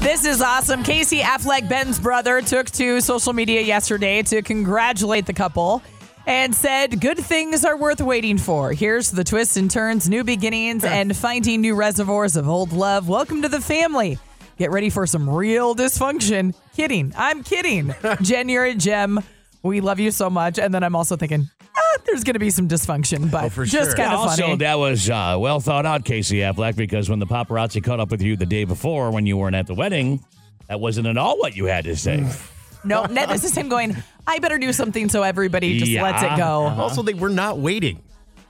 This 0.04 0.26
is 0.26 0.42
awesome. 0.42 0.82
Casey 0.82 1.20
Affleck, 1.20 1.66
Ben's 1.66 1.98
brother, 1.98 2.42
took 2.42 2.66
to 2.72 3.00
social 3.00 3.32
media 3.32 3.62
yesterday 3.62 4.20
to 4.24 4.42
congratulate 4.42 5.24
the 5.24 5.32
couple. 5.32 5.82
and 6.26 6.54
said, 6.54 7.00
Good 7.00 7.16
things 7.16 7.64
are 7.64 7.76
worth 7.76 8.02
waiting 8.02 8.36
for. 8.36 8.72
Here's 8.72 9.10
the 9.10 9.24
twists 9.24 9.56
and 9.56 9.70
turns, 9.70 10.06
new 10.06 10.22
beginnings, 10.22 10.84
and 10.84 11.16
finding 11.16 11.62
new 11.62 11.74
reservoirs 11.74 12.36
of 12.36 12.50
old 12.50 12.74
love. 12.74 13.08
Welcome 13.08 13.40
to 13.42 13.48
the 13.48 13.62
family. 13.62 14.18
Get 14.58 14.70
ready 14.70 14.90
for 14.90 15.06
some 15.06 15.28
real 15.28 15.74
dysfunction. 15.74 16.54
Kidding. 16.76 17.14
I'm 17.16 17.42
kidding. 17.42 17.94
Jen, 18.20 18.50
you're 18.50 18.66
a 18.66 18.74
gem. 18.74 19.20
We 19.64 19.80
love 19.80 19.98
you 19.98 20.10
so 20.10 20.28
much. 20.30 20.58
And 20.58 20.72
then 20.74 20.84
I'm 20.84 20.94
also 20.94 21.16
thinking, 21.16 21.48
ah, 21.76 21.98
there's 22.04 22.22
going 22.22 22.34
to 22.34 22.38
be 22.40 22.50
some 22.50 22.68
dysfunction, 22.68 23.30
but 23.30 23.50
for 23.50 23.64
just 23.64 23.90
sure. 23.90 23.96
kind 23.96 24.12
of 24.12 24.20
also, 24.20 24.42
funny. 24.42 24.56
that 24.56 24.78
was 24.78 25.08
uh, 25.08 25.36
well 25.40 25.58
thought 25.58 25.86
out, 25.86 26.04
Casey 26.04 26.36
Affleck, 26.38 26.76
because 26.76 27.08
when 27.08 27.18
the 27.18 27.26
paparazzi 27.26 27.82
caught 27.82 27.98
up 27.98 28.10
with 28.10 28.20
you 28.20 28.36
the 28.36 28.46
day 28.46 28.64
before 28.64 29.10
when 29.10 29.26
you 29.26 29.36
weren't 29.38 29.56
at 29.56 29.66
the 29.66 29.74
wedding, 29.74 30.22
that 30.68 30.80
wasn't 30.80 31.06
at 31.06 31.16
all 31.16 31.38
what 31.38 31.56
you 31.56 31.64
had 31.64 31.84
to 31.84 31.96
say. 31.96 32.24
no, 32.84 33.06
Ned, 33.06 33.30
this 33.30 33.44
is 33.44 33.56
him 33.56 33.70
going, 33.70 33.96
I 34.26 34.38
better 34.38 34.58
do 34.58 34.72
something 34.72 35.08
so 35.08 35.22
everybody 35.22 35.78
just 35.78 35.92
lets 35.92 36.22
it 36.22 36.26
Yeah. 36.26 36.36
go. 36.36 36.64
Also, 36.78 37.02
they 37.02 37.14
were 37.14 37.30
not 37.30 37.58
waiting. 37.58 38.02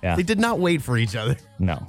Yeah. 0.02 0.16
They 0.16 0.22
did 0.24 0.38
not 0.40 0.58
wait 0.58 0.82
for 0.82 0.98
each 0.98 1.16
other. 1.16 1.36
No. 1.58 1.86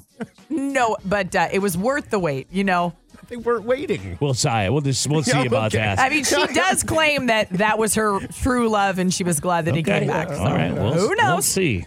No, 0.49 0.95
but 1.03 1.35
uh, 1.35 1.49
it 1.51 1.59
was 1.59 1.77
worth 1.77 2.11
the 2.11 2.19
wait, 2.19 2.47
you 2.51 2.63
know. 2.63 2.93
They 3.35 3.41
weren't 3.41 3.65
waiting. 3.65 4.17
We'll 4.21 4.33
see. 4.33 4.69
We'll 4.69 4.79
just 4.79 5.07
we'll 5.07 5.21
see 5.23 5.31
Yeah, 5.37 5.43
about 5.43 5.75
okay. 5.75 5.83
that. 5.83 5.99
I 5.99 6.07
mean, 6.09 6.23
she 6.23 6.35
does 6.53 6.83
claim 6.83 7.25
that 7.27 7.49
that 7.51 7.77
was 7.77 7.95
her 7.95 8.19
true 8.41 8.69
love, 8.69 8.97
and 8.97 9.13
she 9.13 9.25
was 9.25 9.41
glad 9.41 9.65
that 9.65 9.75
he 9.75 9.83
came 9.83 10.07
back. 10.07 10.29
All 10.29 10.45
right. 10.53 10.71
We'll, 10.73 10.93
Who 10.93 11.13
We'll 11.17 11.41
see. 11.41 11.85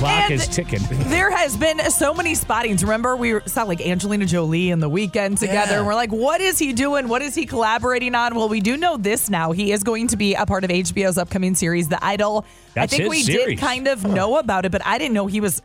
Clock 0.00 0.22
And- 0.24 0.32
is 0.32 0.48
ticking. 0.48 0.80
There 1.12 1.30
has 1.30 1.56
been 1.56 1.78
so 1.90 2.12
many 2.12 2.34
spottings. 2.34 2.82
Remember, 2.82 3.14
we 3.14 3.38
saw 3.46 3.62
like 3.62 3.80
Angelina 3.86 4.26
Jolie 4.26 4.70
in 4.70 4.80
the 4.80 4.90
Weeknd 4.90 5.38
together, 5.38 5.72
Yeah. 5.72 5.78
and 5.78 5.86
we're 5.86 5.94
like, 5.94 6.10
what 6.10 6.40
is 6.40 6.58
he 6.58 6.72
doing? 6.72 7.06
What 7.06 7.22
is 7.22 7.36
he 7.36 7.46
collaborating 7.46 8.16
on? 8.16 8.34
Well, 8.34 8.48
we 8.48 8.60
do 8.60 8.76
know 8.76 8.96
this 8.96 9.30
now. 9.30 9.52
He 9.52 9.70
is 9.70 9.84
going 9.84 10.08
to 10.08 10.16
be 10.16 10.34
a 10.34 10.44
part 10.44 10.64
of 10.64 10.70
HBO's 10.70 11.18
upcoming 11.18 11.54
series, 11.54 11.86
The 11.88 12.04
Idol. 12.04 12.44
That's 12.74 12.92
I 12.92 12.96
think 12.96 13.02
his 13.04 13.10
we 13.10 13.22
series. 13.22 13.46
did 13.46 13.58
kind 13.58 13.86
of 13.86 14.04
know 14.04 14.38
about 14.38 14.64
it, 14.64 14.72
but 14.72 14.84
I 14.84 14.98
didn't 14.98 15.14
know 15.14 15.26
he 15.28 15.40
was 15.40 15.62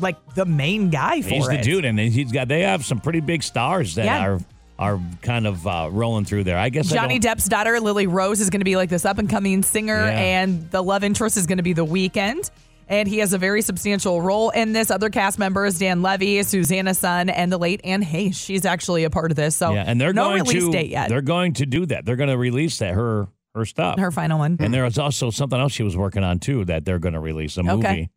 like 0.00 0.16
the 0.34 0.44
main 0.44 0.90
guy 0.90 1.22
for 1.22 1.28
He's 1.28 1.48
the 1.48 1.58
dude, 1.58 1.84
and 1.84 1.98
he's 1.98 2.32
got. 2.32 2.48
They 2.48 2.62
have 2.62 2.84
some 2.84 3.00
pretty 3.00 3.20
big 3.20 3.42
stars 3.42 3.94
that 3.96 4.04
Yeah. 4.04 4.20
are 4.26 4.40
are 4.78 5.00
kind 5.22 5.44
of 5.46 5.66
uh, 5.66 5.88
rolling 5.90 6.24
through 6.24 6.44
there. 6.44 6.56
I 6.56 6.68
guess 6.68 6.92
I 6.92 6.94
Johnny 6.96 7.18
don't- 7.18 7.38
Depp's 7.38 7.48
daughter, 7.48 7.80
Lily 7.80 8.06
Rose, 8.06 8.40
is 8.40 8.48
going 8.48 8.60
to 8.60 8.64
be 8.64 8.76
like 8.76 8.88
this 8.90 9.04
up 9.04 9.18
and 9.18 9.28
coming 9.28 9.64
singer, 9.64 9.96
Yeah. 9.96 10.10
and 10.20 10.70
the 10.70 10.80
love 10.82 11.02
interest 11.02 11.36
is 11.36 11.46
going 11.48 11.56
to 11.58 11.64
be 11.64 11.72
The 11.72 11.84
Weeknd. 11.84 12.48
And 12.90 13.06
he 13.08 13.18
has 13.18 13.32
a 13.34 13.38
very 13.38 13.60
substantial 13.60 14.22
role 14.22 14.48
in 14.50 14.72
this. 14.72 14.90
Other 14.90 15.10
cast 15.10 15.38
members, 15.38 15.78
Dan 15.78 16.00
Levy, 16.00 16.42
Suzanna 16.42 16.94
Son, 16.94 17.28
and 17.28 17.52
the 17.52 17.58
late 17.58 17.80
Anne 17.84 18.02
Heche. 18.02 18.34
She's 18.36 18.64
actually 18.64 19.04
a 19.04 19.10
part 19.10 19.30
of 19.30 19.36
this. 19.36 19.56
So 19.56 19.74
Yeah, 19.74 19.84
and 19.86 20.00
they're 20.00 20.12
no 20.14 20.28
going 20.30 20.44
release 20.44 20.64
to 20.64 20.70
date 20.72 20.88
yet. 20.90 21.08
they're 21.10 21.20
going 21.22 21.52
to 21.54 21.66
do 21.66 21.84
that. 21.86 22.06
They're 22.06 22.16
going 22.16 22.30
to 22.30 22.38
release 22.38 22.78
that 22.78 22.94
her 22.94 23.26
her 23.54 23.64
stuff. 23.66 23.98
Her 23.98 24.10
final 24.12 24.38
one. 24.38 24.56
and 24.60 24.72
there 24.72 24.84
was 24.84 24.96
also 24.98 25.30
something 25.30 25.58
else 25.58 25.72
she 25.72 25.82
was 25.82 25.96
working 25.96 26.22
on 26.22 26.38
too 26.38 26.64
that 26.66 26.84
they're 26.84 27.00
going 27.00 27.14
to 27.14 27.20
release 27.20 27.56
a 27.56 27.62
movie. 27.64 28.08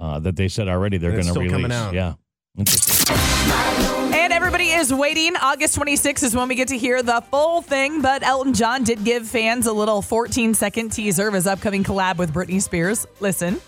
Uh, 0.00 0.18
that 0.20 0.36
they 0.36 0.48
said 0.48 0.68
already 0.68 0.98
they're 0.98 1.12
going 1.12 1.26
to 1.26 1.32
release. 1.32 1.52
coming 1.52 1.72
out. 1.72 1.92
Yeah, 1.94 2.14
interesting. 2.58 3.16
And 4.12 4.32
everybody 4.32 4.70
is 4.70 4.92
waiting. 4.92 5.36
August 5.36 5.78
26th 5.78 6.22
is 6.22 6.34
when 6.34 6.48
we 6.48 6.54
get 6.54 6.68
to 6.68 6.78
hear 6.78 7.02
the 7.02 7.20
full 7.30 7.62
thing. 7.62 8.02
But 8.02 8.22
Elton 8.22 8.54
John 8.54 8.84
did 8.84 9.04
give 9.04 9.26
fans 9.26 9.66
a 9.66 9.72
little 9.72 10.02
14 10.02 10.54
second 10.54 10.90
teaser 10.90 11.28
of 11.28 11.34
his 11.34 11.46
upcoming 11.46 11.84
collab 11.84 12.16
with 12.16 12.32
Britney 12.32 12.60
Spears. 12.62 13.06
Listen. 13.20 13.60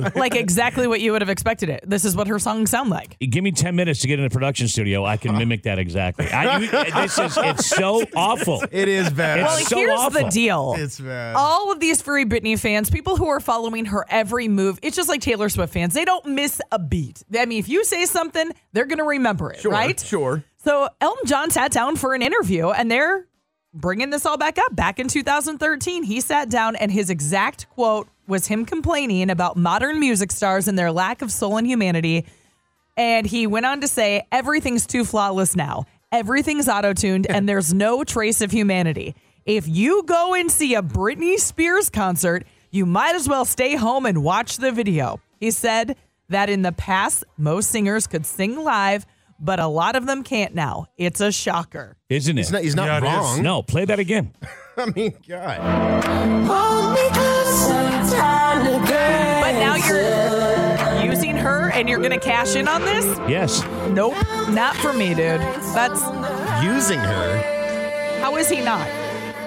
You- 0.00 0.10
like 0.20 0.34
exactly 0.34 0.86
what 0.86 1.00
you 1.00 1.12
would 1.12 1.22
have 1.22 1.28
expected 1.28 1.68
it. 1.68 1.84
This 1.86 2.04
is 2.04 2.14
what 2.16 2.26
her 2.28 2.38
songs 2.38 2.70
sound 2.70 2.90
like. 2.90 3.16
Give 3.18 3.42
me 3.44 3.52
ten 3.52 3.76
minutes 3.76 4.00
to 4.00 4.08
get 4.08 4.18
in 4.18 4.24
the 4.24 4.30
production 4.30 4.68
studio. 4.68 5.04
I 5.04 5.16
can 5.16 5.36
mimic 5.36 5.62
that 5.64 5.78
exactly. 5.78 6.26
I, 6.30 6.58
you, 6.58 6.70
this 6.70 7.18
is 7.18 7.38
it's 7.38 7.66
so 7.66 8.04
awful. 8.16 8.62
It 8.70 8.88
is 8.88 9.10
bad. 9.10 9.38
It's 9.40 9.46
Well, 9.48 9.58
so 9.66 9.76
here's 9.76 10.00
awful. 10.00 10.24
the 10.24 10.30
deal. 10.30 10.74
It's 10.78 11.00
bad. 11.00 11.36
All 11.36 11.70
of 11.72 11.80
these 11.80 12.02
free 12.02 12.24
Britney 12.24 12.58
fans, 12.58 12.90
people 12.90 13.16
who 13.16 13.26
are 13.28 13.40
following 13.40 13.86
her 13.86 14.04
every 14.08 14.48
move, 14.48 14.78
it's 14.82 14.96
just 14.96 15.08
like 15.08 15.20
Taylor 15.20 15.48
Swift 15.48 15.72
fans. 15.72 15.94
They 15.94 16.04
don't 16.04 16.24
miss 16.26 16.60
a 16.70 16.78
beat. 16.78 17.22
I 17.38 17.46
mean, 17.46 17.58
if 17.58 17.68
you 17.68 17.84
say 17.84 18.04
something, 18.06 18.50
they're 18.72 18.86
going 18.86 18.98
to 18.98 19.04
remember 19.04 19.50
it, 19.52 19.60
Sure, 19.60 19.70
right? 19.72 19.98
sure. 20.00 20.44
So 20.64 20.88
Elton 21.00 21.26
John 21.26 21.50
sat 21.50 21.72
down 21.72 21.96
for 21.96 22.14
an 22.14 22.22
interview, 22.22 22.70
and 22.70 22.90
they're 22.90 23.26
bringing 23.74 24.10
this 24.10 24.24
all 24.26 24.36
back 24.36 24.58
up. 24.58 24.76
Back 24.76 24.98
in 25.00 25.08
2013, 25.08 26.02
he 26.04 26.20
sat 26.20 26.48
down, 26.50 26.76
and 26.76 26.92
his 26.92 27.10
exact 27.10 27.68
quote 27.70 28.08
was 28.26 28.46
him 28.46 28.64
complaining 28.64 29.30
about 29.30 29.56
modern 29.56 29.98
music 30.00 30.30
stars 30.32 30.68
and 30.68 30.78
their 30.78 30.92
lack 30.92 31.22
of 31.22 31.32
soul 31.32 31.56
and 31.56 31.66
humanity. 31.66 32.24
And 32.96 33.26
he 33.26 33.46
went 33.46 33.66
on 33.66 33.80
to 33.80 33.88
say, 33.88 34.26
everything's 34.30 34.86
too 34.86 35.04
flawless 35.04 35.56
now. 35.56 35.84
Everything's 36.12 36.68
auto 36.68 36.92
tuned, 36.92 37.26
and 37.26 37.48
there's 37.48 37.72
no 37.72 38.04
trace 38.04 38.42
of 38.42 38.50
humanity. 38.50 39.14
If 39.46 39.66
you 39.66 40.02
go 40.04 40.34
and 40.34 40.50
see 40.52 40.74
a 40.74 40.82
Britney 40.82 41.38
Spears 41.38 41.88
concert, 41.88 42.44
you 42.70 42.84
might 42.84 43.14
as 43.14 43.28
well 43.28 43.44
stay 43.46 43.76
home 43.76 44.04
and 44.06 44.22
watch 44.22 44.58
the 44.58 44.70
video. 44.72 45.20
He 45.40 45.50
said 45.50 45.96
that 46.28 46.50
in 46.50 46.62
the 46.62 46.72
past, 46.72 47.24
most 47.38 47.70
singers 47.70 48.06
could 48.06 48.26
sing 48.26 48.56
live, 48.62 49.06
but 49.40 49.58
a 49.58 49.66
lot 49.66 49.96
of 49.96 50.06
them 50.06 50.22
can't 50.22 50.54
now. 50.54 50.86
It's 50.98 51.20
a 51.20 51.32
shocker. 51.32 51.96
Isn't 52.10 52.36
it? 52.38 52.42
He's 52.42 52.52
not, 52.52 52.62
he's 52.62 52.76
not 52.76 53.02
Yeah, 53.02 53.16
wrong. 53.16 53.42
no, 53.42 53.62
play 53.62 53.84
that 53.86 53.98
again. 53.98 54.32
I 54.76 54.86
mean, 54.94 55.14
God. 55.26 55.58
And 61.74 61.88
you're 61.88 61.98
going 61.98 62.10
to 62.12 62.18
cash 62.20 62.54
in 62.56 62.68
on 62.68 62.82
this? 62.82 63.04
Yes. 63.28 63.62
Nope, 63.90 64.14
not 64.50 64.76
for 64.76 64.92
me, 64.92 65.08
dude. 65.14 65.40
That's 65.74 66.00
Using 66.64 66.98
her. 66.98 68.18
how 68.20 68.36
is 68.36 68.48
he 68.48 68.60
not? 68.60 68.86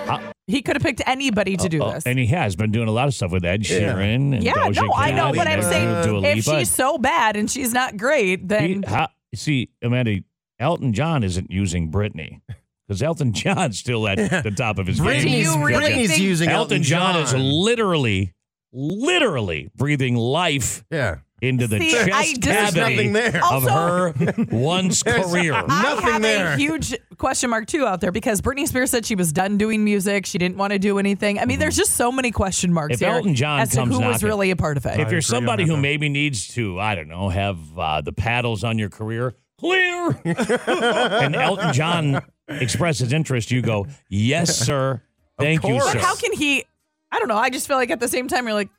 Uh, 0.10 0.20
he 0.48 0.62
could 0.62 0.76
have 0.76 0.84
picked 0.84 1.02
anybody 1.06 1.56
to 1.58 1.70
do 1.70 1.82
uh, 1.82 1.86
uh, 1.88 1.94
this. 1.96 2.06
and 2.06 2.20
he 2.20 2.26
has 2.28 2.56
been 2.56 2.72
doing 2.72 2.88
a 2.88 2.92
lot 2.92 3.08
of 3.08 3.14
stuff 3.14 3.32
with 3.32 3.46
Ed 3.46 3.62
Sheeran 3.62 4.36
and 4.36 4.44
Yeah, 4.44 4.54
Doja 4.54 4.76
no, 4.88 4.94
I 4.94 5.12
know, 5.12 5.32
Cat 5.32 5.36
but 5.36 5.48
I'm 5.48 5.60
uh, 5.60 5.64
saying 5.64 6.04
Dua 6.06 6.22
if 6.30 6.46
Lipa. 6.48 6.60
she's 6.60 6.72
so 6.72 6.98
bad 6.98 7.36
and 7.36 7.50
she's 7.50 7.74
not 7.74 7.98
great, 7.98 8.48
then 8.48 8.68
He- 8.68 8.84
how- 8.88 9.10
see, 9.34 9.70
Amanda, 9.82 10.18
Elton 10.60 10.94
John 10.94 11.24
isn't 11.24 11.50
using 11.52 11.92
Britney 11.92 12.42
because 12.88 13.02
Elton 13.02 13.34
John's 13.34 13.80
still 13.80 14.08
at 14.08 14.18
the 14.44 14.52
top 14.52 14.78
of 14.78 14.88
his 14.88 14.98
Do 15.00 15.06
game. 15.06 15.28
you 15.28 15.64
really 15.66 15.92
Britney's 15.92 16.10
think- 16.12 16.22
using 16.22 16.50
Elton 16.50 16.78
Elton 16.78 16.84
John 16.84 17.16
is 17.22 17.34
literally, 17.34 18.34
literally 18.72 19.70
breathing 19.76 20.16
life 20.16 20.84
Yeah. 20.92 21.16
Into 21.42 21.68
the 21.68 21.80
See, 21.80 21.92
chest 21.92 22.10
I 22.14 22.24
just- 22.24 22.42
There's 22.42 22.72
cavity 22.74 22.80
nothing 22.96 23.14
there. 23.14 23.36
of 23.38 23.44
Also- 23.44 23.70
her 23.70 24.14
once 24.52 25.04
career. 25.04 25.54
I 25.54 25.62
Nothing 25.84 26.12
have 26.14 26.22
there. 26.22 26.54
a 26.54 26.58
huge 26.58 26.96
question 27.18 27.50
mark 27.50 27.68
too 27.68 27.86
out 27.86 28.02
there 28.02 28.12
because 28.12 28.42
Britney 28.42 28.68
Spears 28.68 28.92
said 28.92 29.06
she 29.06 29.16
was 29.16 29.32
done 29.34 29.58
doing 29.58 29.84
music. 29.84 30.26
She 30.26 30.38
didn't 30.38 30.58
want 30.58 30.74
to 30.74 30.80
do 30.80 30.98
anything. 30.98 31.38
I 31.40 31.46
mean, 31.46 31.60
there's 31.60 31.76
just 31.78 31.92
so 31.96 32.12
many 32.12 32.32
question 32.32 32.72
marks 32.74 32.96
If 32.96 33.00
here 33.02 33.10
Elton 33.10 33.36
John 33.36 33.60
as 33.60 33.72
to 33.72 33.78
comes 33.78 33.96
who 33.96 34.02
was 34.02 34.24
really 34.24 34.50
a 34.52 34.56
part 34.56 34.78
of 34.78 34.86
it. 34.86 35.00
If 35.00 35.12
you're 35.12 35.22
somebody 35.22 35.66
who 35.66 35.78
maybe 35.78 36.08
needs 36.10 36.48
to, 36.56 36.80
I 36.80 36.96
don't 36.96 37.08
know, 37.10 37.30
have 37.30 37.58
uh, 37.78 38.02
the 38.02 38.14
paddles 38.14 38.64
on 38.64 38.80
your 38.80 38.90
career 38.90 39.34
clear, 39.60 40.20
and 40.26 41.36
Elton 41.36 41.74
John 41.74 42.22
expresses 42.48 43.14
interest, 43.14 43.52
you 43.52 43.62
go, 43.62 43.88
yes, 44.10 44.56
sir. 44.58 45.02
Thank 45.40 45.64
you, 45.64 45.80
sir. 45.82 45.94
but 45.94 46.02
how 46.02 46.16
can 46.16 46.34
he? 46.34 46.64
I 47.12 47.20
don't 47.20 47.28
know. 47.28 47.38
I 47.38 47.50
just 47.50 47.68
feel 47.68 47.78
like 47.78 47.90
at 47.92 48.00
the 48.00 48.08
same 48.08 48.28
time 48.28 48.46
you're 48.46 48.54
like, 48.54 48.70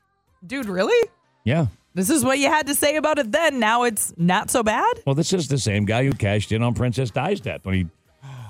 dude, 0.45 0.65
really? 0.67 1.09
yeah. 1.43 1.67
This 1.97 2.11
is 2.11 2.23
what 2.23 2.37
you 2.37 2.47
had 2.47 2.67
to 2.67 2.75
say 2.75 2.95
about 2.95 3.17
it 3.17 3.31
then. 3.31 3.59
Now 3.59 3.81
it's 3.83 4.13
not 4.17 4.51
so 4.51 4.61
bad. 4.61 5.01
Well, 5.05 5.15
this 5.15 5.33
is 5.33 5.47
the 5.47 5.57
same 5.57 5.85
guy 5.85 6.05
who 6.05 6.11
cashed 6.13 6.51
in 6.51 6.61
on 6.61 6.75
Princess 6.75 7.09
Di's 7.09 7.39
death 7.41 7.61
when 7.63 7.73
he 7.73 7.87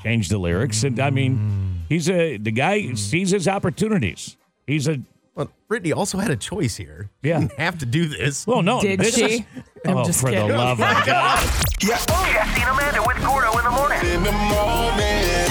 changed 0.04 0.30
the 0.32 0.38
lyrics, 0.38 0.84
and 0.84 1.00
I 1.00 1.10
mean, 1.12 1.84
he's 1.88 2.10
a 2.10 2.36
the 2.38 2.52
guy 2.52 2.94
sees 2.96 3.32
his 3.32 3.48
opportunities. 3.48 4.36
He's 4.68 4.88
a 4.90 5.00
Well, 5.34 5.50
Britney 5.70 5.96
also 5.96 6.18
had 6.18 6.30
a 6.30 6.36
choice 6.36 6.76
here. 6.76 7.10
She 7.24 7.30
Yeah. 7.30 7.40
didn't 7.40 7.54
have 7.54 7.78
to 7.80 7.86
do 7.86 8.08
this. 8.08 8.46
well, 8.46 8.62
no. 8.62 8.82
Did 8.82 9.00
this 9.00 9.16
she? 9.16 9.24
Is, 9.24 9.42
I'm 9.86 9.98
oh, 9.98 10.04
just 10.06 10.20
for 10.20 10.30
kidding. 10.30 10.48
the 10.50 10.58
love 10.58 10.82
of 10.82 10.88
God! 11.06 11.40
Yeah, 11.82 11.98
oh, 12.10 12.30
Jesse 12.34 12.62
and 12.62 12.70
Amanda 12.70 13.02
with 13.08 13.18
Gordo 13.24 13.58
in 13.58 13.64
the 13.64 13.72
morning. 13.72 14.00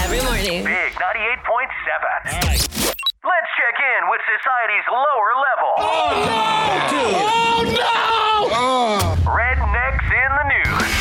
Every 0.04 0.20
morning. 0.20 0.64
Big 0.64 0.92
98.7. 0.92 2.42
Let's 2.44 2.65
check 3.56 3.76
in 3.80 4.10
with 4.10 4.20
society's 4.28 4.86
lower 4.92 5.32
level. 5.48 5.72
Oh, 5.78 6.12
no! 7.72 7.86
Oh, 8.52 9.16
no! 9.24 9.30
Rednecks 9.30 10.08
in 10.12 10.30
the 10.36 10.46
news. 10.54 10.96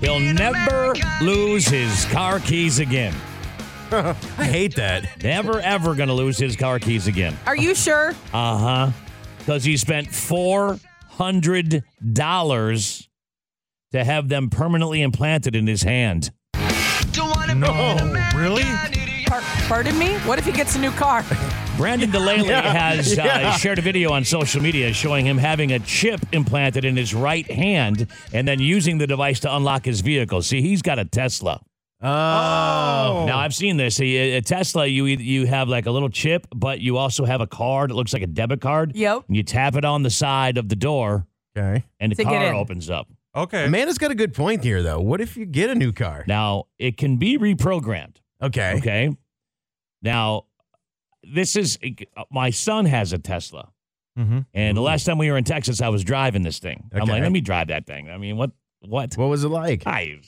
He'll 0.00 0.34
never 0.34 0.94
lose 1.22 1.66
his 1.66 2.04
car 2.06 2.38
keys 2.40 2.78
again. 2.78 3.14
I 3.92 4.14
hate 4.44 4.74
that. 4.76 5.22
Never 5.22 5.60
ever 5.60 5.94
going 5.94 6.08
to 6.08 6.14
lose 6.14 6.38
his 6.38 6.56
car 6.56 6.78
keys 6.78 7.06
again. 7.06 7.36
Are 7.46 7.56
you 7.56 7.74
sure? 7.74 8.10
Uh 8.32 8.58
huh. 8.58 8.90
Because 9.38 9.64
he 9.64 9.76
spent 9.76 10.12
four 10.12 10.78
hundred 11.08 11.84
dollars 12.12 13.08
to 13.92 14.04
have 14.04 14.28
them 14.28 14.50
permanently 14.50 15.02
implanted 15.02 15.54
in 15.54 15.66
his 15.66 15.82
hand. 15.82 16.30
No, 17.54 17.96
really? 18.34 18.64
Par- 19.26 19.40
pardon 19.68 19.98
me? 19.98 20.14
What 20.18 20.38
if 20.38 20.44
he 20.44 20.52
gets 20.52 20.76
a 20.76 20.78
new 20.78 20.90
car? 20.90 21.24
Brandon 21.76 22.10
Delaney 22.10 22.48
has 22.48 23.18
uh, 23.18 23.52
shared 23.52 23.78
a 23.78 23.82
video 23.82 24.10
on 24.10 24.24
social 24.24 24.62
media 24.62 24.92
showing 24.94 25.26
him 25.26 25.36
having 25.36 25.72
a 25.72 25.78
chip 25.80 26.20
implanted 26.32 26.84
in 26.86 26.96
his 26.96 27.12
right 27.14 27.48
hand 27.50 28.06
and 28.32 28.48
then 28.48 28.60
using 28.60 28.96
the 28.96 29.06
device 29.06 29.40
to 29.40 29.54
unlock 29.54 29.84
his 29.84 30.00
vehicle. 30.00 30.40
See, 30.40 30.62
he's 30.62 30.80
got 30.80 30.98
a 30.98 31.04
Tesla. 31.04 31.60
Oh. 32.02 32.06
Now 33.26 33.38
I've 33.38 33.54
seen 33.54 33.76
this. 33.76 34.00
A, 34.00 34.36
a 34.36 34.40
Tesla, 34.42 34.86
you 34.86 35.04
you 35.04 35.46
have 35.46 35.68
like 35.68 35.84
a 35.86 35.90
little 35.90 36.08
chip, 36.08 36.46
but 36.54 36.80
you 36.80 36.96
also 36.96 37.24
have 37.26 37.40
a 37.42 37.46
card. 37.46 37.90
It 37.90 37.94
looks 37.94 38.12
like 38.14 38.22
a 38.22 38.26
debit 38.26 38.60
card. 38.62 38.92
Yep. 38.96 39.24
And 39.28 39.36
you 39.36 39.42
tap 39.42 39.76
it 39.76 39.84
on 39.84 40.02
the 40.02 40.10
side 40.10 40.56
of 40.58 40.68
the 40.70 40.76
door, 40.76 41.26
Okay. 41.56 41.84
and 42.00 42.12
the 42.12 42.16
To 42.16 42.24
car 42.24 42.54
opens 42.54 42.88
up. 42.88 43.08
Okay. 43.34 43.66
Amanda's 43.66 43.98
got 43.98 44.10
a 44.10 44.14
good 44.14 44.32
point 44.34 44.64
here, 44.64 44.82
though. 44.82 45.00
What 45.00 45.20
if 45.20 45.36
you 45.36 45.44
get 45.44 45.68
a 45.68 45.74
new 45.74 45.92
car? 45.92 46.24
Now 46.26 46.64
it 46.78 46.96
can 46.96 47.18
be 47.18 47.36
reprogrammed. 47.38 48.16
Okay. 48.42 48.74
Okay. 48.78 49.14
Now, 50.02 50.44
this 51.34 51.56
is 51.56 51.78
my 52.30 52.50
son 52.50 52.84
has 52.86 53.12
a 53.12 53.18
Tesla, 53.18 53.68
Mm-hmm. 54.18 54.38
and 54.54 54.74
the 54.76 54.80
last 54.80 55.04
time 55.04 55.18
we 55.18 55.30
were 55.30 55.36
in 55.36 55.44
Texas, 55.44 55.82
I 55.82 55.90
was 55.90 56.02
driving 56.02 56.40
this 56.42 56.58
thing. 56.58 56.88
I'm 56.94 57.06
like, 57.06 57.20
let 57.20 57.30
me 57.32 57.42
drive 57.42 57.68
that 57.68 57.84
thing. 57.86 58.08
I 58.08 58.16
mean, 58.16 58.38
what? 58.38 58.50
What? 58.80 59.14
What 59.18 59.26
was 59.28 59.44
it 59.44 59.48
like? 59.48 59.82
I 59.86 60.20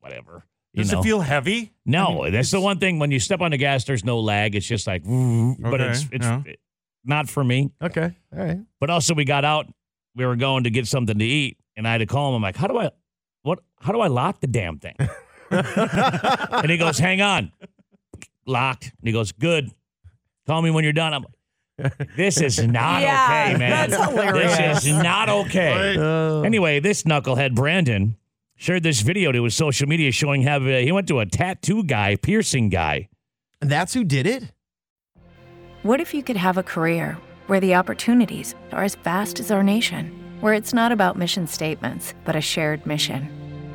whatever. 0.00 0.44
You 0.72 0.82
Does 0.82 0.92
know? 0.92 1.00
it 1.00 1.04
feel 1.04 1.20
heavy? 1.20 1.72
No, 1.84 2.22
I 2.22 2.24
mean, 2.24 2.32
that's 2.32 2.50
the 2.50 2.60
one 2.60 2.78
thing. 2.80 2.98
When 2.98 3.10
you 3.12 3.20
step 3.20 3.40
on 3.40 3.52
the 3.52 3.56
gas, 3.56 3.84
there's 3.84 4.04
no 4.04 4.18
lag. 4.18 4.56
It's 4.56 4.66
just 4.66 4.86
like, 4.88 5.04
but 5.04 5.80
Okay, 5.80 5.88
it's 5.90 6.06
it's 6.10 6.26
yeah. 6.26 6.42
not 7.04 7.28
for 7.28 7.44
me. 7.44 7.70
Okay. 7.80 8.12
All 8.36 8.44
right. 8.44 8.58
But 8.80 8.90
also, 8.90 9.14
we 9.14 9.24
got 9.24 9.44
out. 9.44 9.66
We 10.16 10.26
were 10.26 10.36
going 10.36 10.64
to 10.64 10.70
get 10.70 10.86
something 10.88 11.16
to 11.18 11.24
eat, 11.24 11.56
and 11.76 11.86
I 11.86 11.92
had 11.92 11.98
to 11.98 12.06
call 12.06 12.30
him. 12.30 12.36
I'm 12.36 12.42
like, 12.42 12.56
how 12.56 12.66
do 12.66 12.78
I, 12.78 12.90
what? 13.42 13.60
How 13.80 13.92
do 13.92 14.00
I 14.00 14.08
lock 14.08 14.40
the 14.40 14.46
damn 14.48 14.78
thing? 14.80 14.96
and 15.50 16.70
he 16.70 16.78
goes, 16.78 16.98
hang 16.98 17.20
on, 17.22 17.52
locked. 18.46 18.84
And 18.86 19.06
he 19.06 19.12
goes, 19.12 19.32
good. 19.32 19.70
Call 20.46 20.62
me 20.62 20.70
when 20.70 20.84
you're 20.84 20.92
done. 20.92 21.12
I'm. 21.14 21.24
like, 21.78 22.16
This 22.16 22.40
is 22.40 22.58
not 22.64 23.02
Yeah, 23.02 23.48
okay, 23.50 23.58
man. 23.58 23.90
that's 23.90 24.02
hilarious. 24.10 24.56
This 24.56 24.86
is 24.86 25.02
not 25.02 25.28
okay. 25.28 25.96
Uh, 25.96 26.42
Anyway, 26.42 26.80
this 26.80 27.02
knucklehead 27.02 27.54
Brandon 27.54 28.16
shared 28.56 28.82
this 28.82 29.00
video 29.02 29.32
to 29.32 29.44
his 29.44 29.54
social 29.54 29.86
media 29.88 30.10
showing 30.12 30.42
how 30.42 30.56
uh, 30.56 30.78
he 30.78 30.90
went 30.92 31.08
to 31.08 31.18
a 31.20 31.26
tattoo 31.26 31.82
guy, 31.84 32.16
piercing 32.16 32.68
guy. 32.70 33.08
that's 33.60 33.92
who 33.94 34.04
did 34.04 34.26
it? 34.26 34.52
What 35.82 36.00
if 36.00 36.14
you 36.14 36.22
could 36.22 36.36
have 36.38 36.56
a 36.56 36.62
career 36.62 37.18
where 37.46 37.60
the 37.60 37.74
opportunities 37.74 38.54
are 38.72 38.82
as 38.82 38.94
vast 38.96 39.38
as 39.38 39.50
our 39.50 39.62
nation, 39.62 40.10
where 40.40 40.54
it's 40.54 40.72
not 40.72 40.90
about 40.92 41.16
mission 41.16 41.46
statements, 41.46 42.14
but 42.24 42.34
a 42.34 42.40
shared 42.40 42.86
mission? 42.86 43.28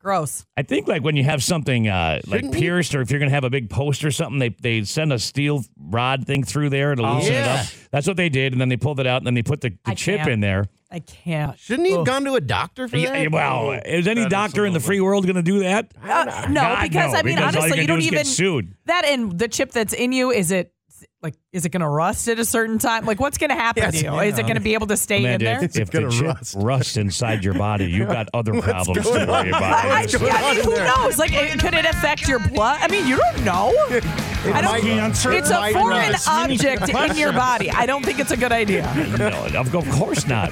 gross. 0.00 0.44
I 0.56 0.62
think 0.62 0.88
like 0.88 1.04
when 1.04 1.14
you 1.16 1.24
have 1.24 1.42
something 1.44 1.88
uh, 1.88 2.20
like 2.26 2.40
Shouldn't 2.40 2.54
he- 2.56 2.60
pierced, 2.60 2.94
or 2.94 3.00
if 3.02 3.10
you're 3.10 3.20
gonna 3.20 3.30
have 3.30 3.44
a 3.44 3.50
big 3.50 3.70
post 3.70 4.04
or 4.04 4.10
something, 4.10 4.38
they 4.38 4.48
they 4.48 4.82
send 4.84 5.12
a 5.12 5.18
steel 5.18 5.62
rod 5.78 6.26
thing 6.26 6.42
through 6.42 6.70
there 6.70 6.94
to 6.94 7.02
Oh, 7.02 7.14
loosen 7.16 7.32
yeah. 7.34 7.54
it 7.54 7.60
up. 7.60 7.66
That's 7.92 8.06
what 8.08 8.16
they 8.16 8.28
did, 8.28 8.52
and 8.52 8.60
then 8.60 8.68
they 8.68 8.76
pulled 8.76 8.98
it 9.00 9.06
out, 9.06 9.18
and 9.18 9.26
then 9.26 9.34
they 9.34 9.42
put 9.42 9.60
the, 9.60 9.70
the 9.70 9.76
I 9.86 9.94
chip 9.94 10.18
can't. 10.18 10.30
in 10.30 10.40
there. 10.40 10.66
I 10.92 10.98
can't. 10.98 11.56
Shouldn't 11.58 11.86
he 11.86 11.94
have 11.94 12.04
gone 12.04 12.24
to 12.24 12.34
a 12.34 12.40
doctor 12.40 12.88
for 12.88 12.96
Yeah, 12.96 13.12
that? 13.22 13.30
well, 13.30 13.70
is 13.84 14.08
any 14.08 14.22
That 14.22 14.26
is 14.26 14.30
doctor 14.32 14.66
in 14.66 14.72
the 14.72 14.78
a 14.78 14.82
free 14.82 15.00
world 15.00 15.24
gonna 15.26 15.40
do 15.42 15.60
that? 15.60 15.92
Uh, 16.02 16.46
no, 16.50 16.60
God, 16.62 16.82
because 16.82 17.12
no, 17.12 17.18
I 17.18 17.22
mean, 17.22 17.36
because 17.36 17.54
all 17.56 17.62
honestly, 17.62 17.68
you're 17.68 17.76
you 17.82 17.86
gonna 17.86 17.86
don't 17.86 17.96
do 17.98 17.98
is 18.00 18.06
even 18.06 18.18
get 18.18 18.26
sued. 18.26 18.74
that 18.86 19.04
and 19.04 19.38
the 19.38 19.46
chip 19.46 19.70
that's 19.70 19.92
in 19.92 20.10
you. 20.12 20.32
Is 20.32 20.50
it 20.50 20.72
like? 21.22 21.34
Is 21.52 21.64
it 21.66 21.70
going 21.70 21.80
to 21.82 21.88
rust 21.88 22.28
at 22.28 22.38
a 22.38 22.44
certain 22.44 22.78
time? 22.78 23.04
Like, 23.04 23.20
what's 23.20 23.36
going 23.38 23.50
to 23.50 23.56
happen 23.56 23.82
Yes, 23.82 23.98
to 24.00 24.04
you? 24.04 24.18
Is 24.20 24.38
it 24.38 24.42
going 24.42 24.54
to 24.54 24.60
be 24.60 24.74
able 24.74 24.86
to 24.86 24.96
stay 24.96 25.18
in 25.18 25.24
Amanda, 25.24 25.44
there? 25.44 25.64
if, 25.64 25.76
if 25.76 25.90
the 25.90 26.00
gonna 26.00 26.10
chip 26.10 26.26
rust. 26.26 26.54
rusts 26.58 26.96
inside 26.96 27.44
your 27.44 27.54
body, 27.54 27.86
you've 27.86 28.08
got 28.08 28.28
other 28.34 28.60
problems 28.60 29.04
to 29.06 29.12
worry 29.12 29.48
about. 29.50 29.62
I, 29.62 30.00
What's 30.00 30.16
going 30.16 30.32
I 30.32 30.54
mean, 30.54 30.64
who 30.64 30.74
there? 30.74 30.86
knows? 30.86 31.18
Like, 31.18 31.32
it- 31.32 31.58
could 31.58 31.74
it 31.74 31.84
affect 31.84 32.26
your 32.28 32.38
blood? 32.38 32.78
I 32.80 32.88
mean, 32.88 33.06
you 33.06 33.16
don't 33.16 33.44
know. 33.44 33.72
I 33.90 34.62
don't. 34.62 34.64
might- 34.64 34.80
Cancer 34.82 35.32
It's 35.32 35.50
a 35.50 35.54
might 35.60 35.72
foreign 35.74 36.12
rust. 36.12 36.26
object 36.28 36.88
in 37.10 37.16
your 37.18 37.32
body. 37.32 37.70
I 37.70 37.84
don't 37.84 38.02
think 38.04 38.18
it's 38.18 38.30
a 38.30 38.36
good 38.36 38.52
idea. 38.52 38.82
No, 39.18 39.28
of 39.60 39.74
of 39.74 39.90
course 39.90 40.26
not. 40.26 40.50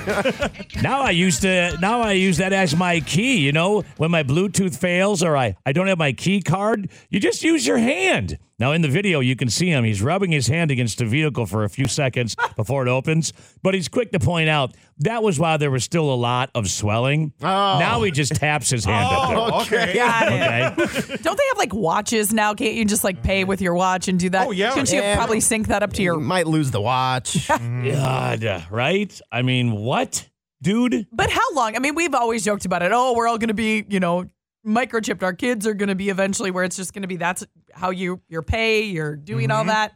now 0.83 1.01
I 1.01 1.11
used 1.11 1.41
to. 1.43 1.77
Now 1.81 2.03
I 2.03 2.13
use 2.13 2.37
that 2.37 2.53
as 2.53 2.77
my 2.77 3.01
key. 3.01 3.39
You 3.39 3.53
know, 3.53 3.83
when 3.97 4.11
my 4.11 4.23
Bluetooth 4.23 4.77
fails 4.77 5.23
or 5.23 5.37
I 5.37 5.57
I 5.65 5.73
don't 5.73 5.87
have 5.87 5.97
my 5.99 6.13
key 6.13 6.43
card, 6.43 6.91
you 7.09 7.19
just 7.21 7.43
use 7.43 7.67
your 7.67 7.79
hand. 7.79 8.39
Now 8.59 8.73
in 8.73 8.83
the 8.83 8.89
video, 8.89 9.21
you 9.21 9.37
can 9.37 9.49
see 9.49 9.69
him. 9.69 9.85
He's 9.85 10.03
rubbing 10.03 10.33
his 10.33 10.49
hand 10.49 10.71
against 10.73 10.99
the 10.99 11.05
vehicle 11.05 11.47
for 11.47 11.63
a 11.63 11.69
few 11.69 11.87
seconds 11.87 12.35
before 12.57 12.85
it 12.85 12.91
opens, 12.91 13.33
but 13.63 13.73
he's 13.73 13.89
quick 13.89 14.11
to 14.13 14.19
point 14.19 14.49
out 14.49 14.75
that 14.99 15.23
was 15.23 15.39
why 15.39 15.57
there 15.59 15.71
was 15.71 15.85
still 15.85 16.13
a 16.13 16.17
lot 16.17 16.51
of 16.57 16.69
swelling. 16.69 17.33
Oh. 17.41 17.45
Now 17.79 18.03
he 18.03 18.11
just 18.11 18.35
taps 18.35 18.69
his 18.71 18.85
hand 18.85 19.07
up 19.07 19.29
there. 19.29 19.39
Oh, 19.39 19.61
okay. 19.63 19.95
Got 19.95 20.33
it. 20.33 20.79
Okay. 20.81 21.17
Don't 21.23 21.37
they 21.39 21.45
have 21.51 21.59
like 21.59 21.73
watches 21.73 22.33
now? 22.33 22.53
Can't 22.55 22.75
you 22.75 22.85
just 22.85 23.05
like 23.05 23.23
pay 23.23 23.45
with 23.45 23.61
your 23.61 23.75
watch 23.75 24.09
and 24.09 24.19
do 24.19 24.29
that? 24.31 24.49
Oh, 24.49 24.51
yeah. 24.51 24.71
Shouldn't 24.71 24.91
you 24.91 24.99
Yeah. 25.01 25.15
probably 25.17 25.39
sync 25.41 25.69
that 25.69 25.83
up 25.85 25.93
to 25.93 26.03
You 26.03 26.13
your? 26.15 26.21
might 26.21 26.47
lose 26.49 26.71
the 26.73 26.81
watch. 26.81 27.49
Mm-hmm. 27.59 27.91
God, 27.93 28.67
right? 28.71 29.21
I 29.31 29.43
mean, 29.43 29.73
what, 29.73 30.29
dude? 30.63 31.07
But 31.13 31.31
how 31.31 31.53
long? 31.55 31.77
I 31.77 31.79
mean, 31.81 31.95
we've 31.95 32.15
always 32.15 32.45
joked 32.45 32.65
about 32.65 32.83
it. 32.83 32.91
Oh, 32.93 33.15
we're 33.15 33.29
all 33.29 33.39
going 33.39 33.49
to 33.49 33.55
be, 33.55 33.85
you 33.89 34.01
know, 34.01 34.29
microchipped. 34.67 35.23
Our 35.23 35.33
kids 35.33 35.67
are 35.67 35.75
going 35.75 35.89
to 35.89 35.95
be 35.95 36.09
eventually 36.09 36.51
where 36.51 36.65
it's 36.65 36.77
just 36.77 36.93
going 36.93 37.03
to 37.03 37.09
be 37.09 37.17
that's 37.17 37.45
how 37.73 37.91
you 37.91 38.21
your 38.29 38.43
pay, 38.43 38.83
you're 38.83 39.17
doing 39.17 39.51
all 39.51 39.61
mm-hmm. 39.61 39.69
that. 39.69 39.95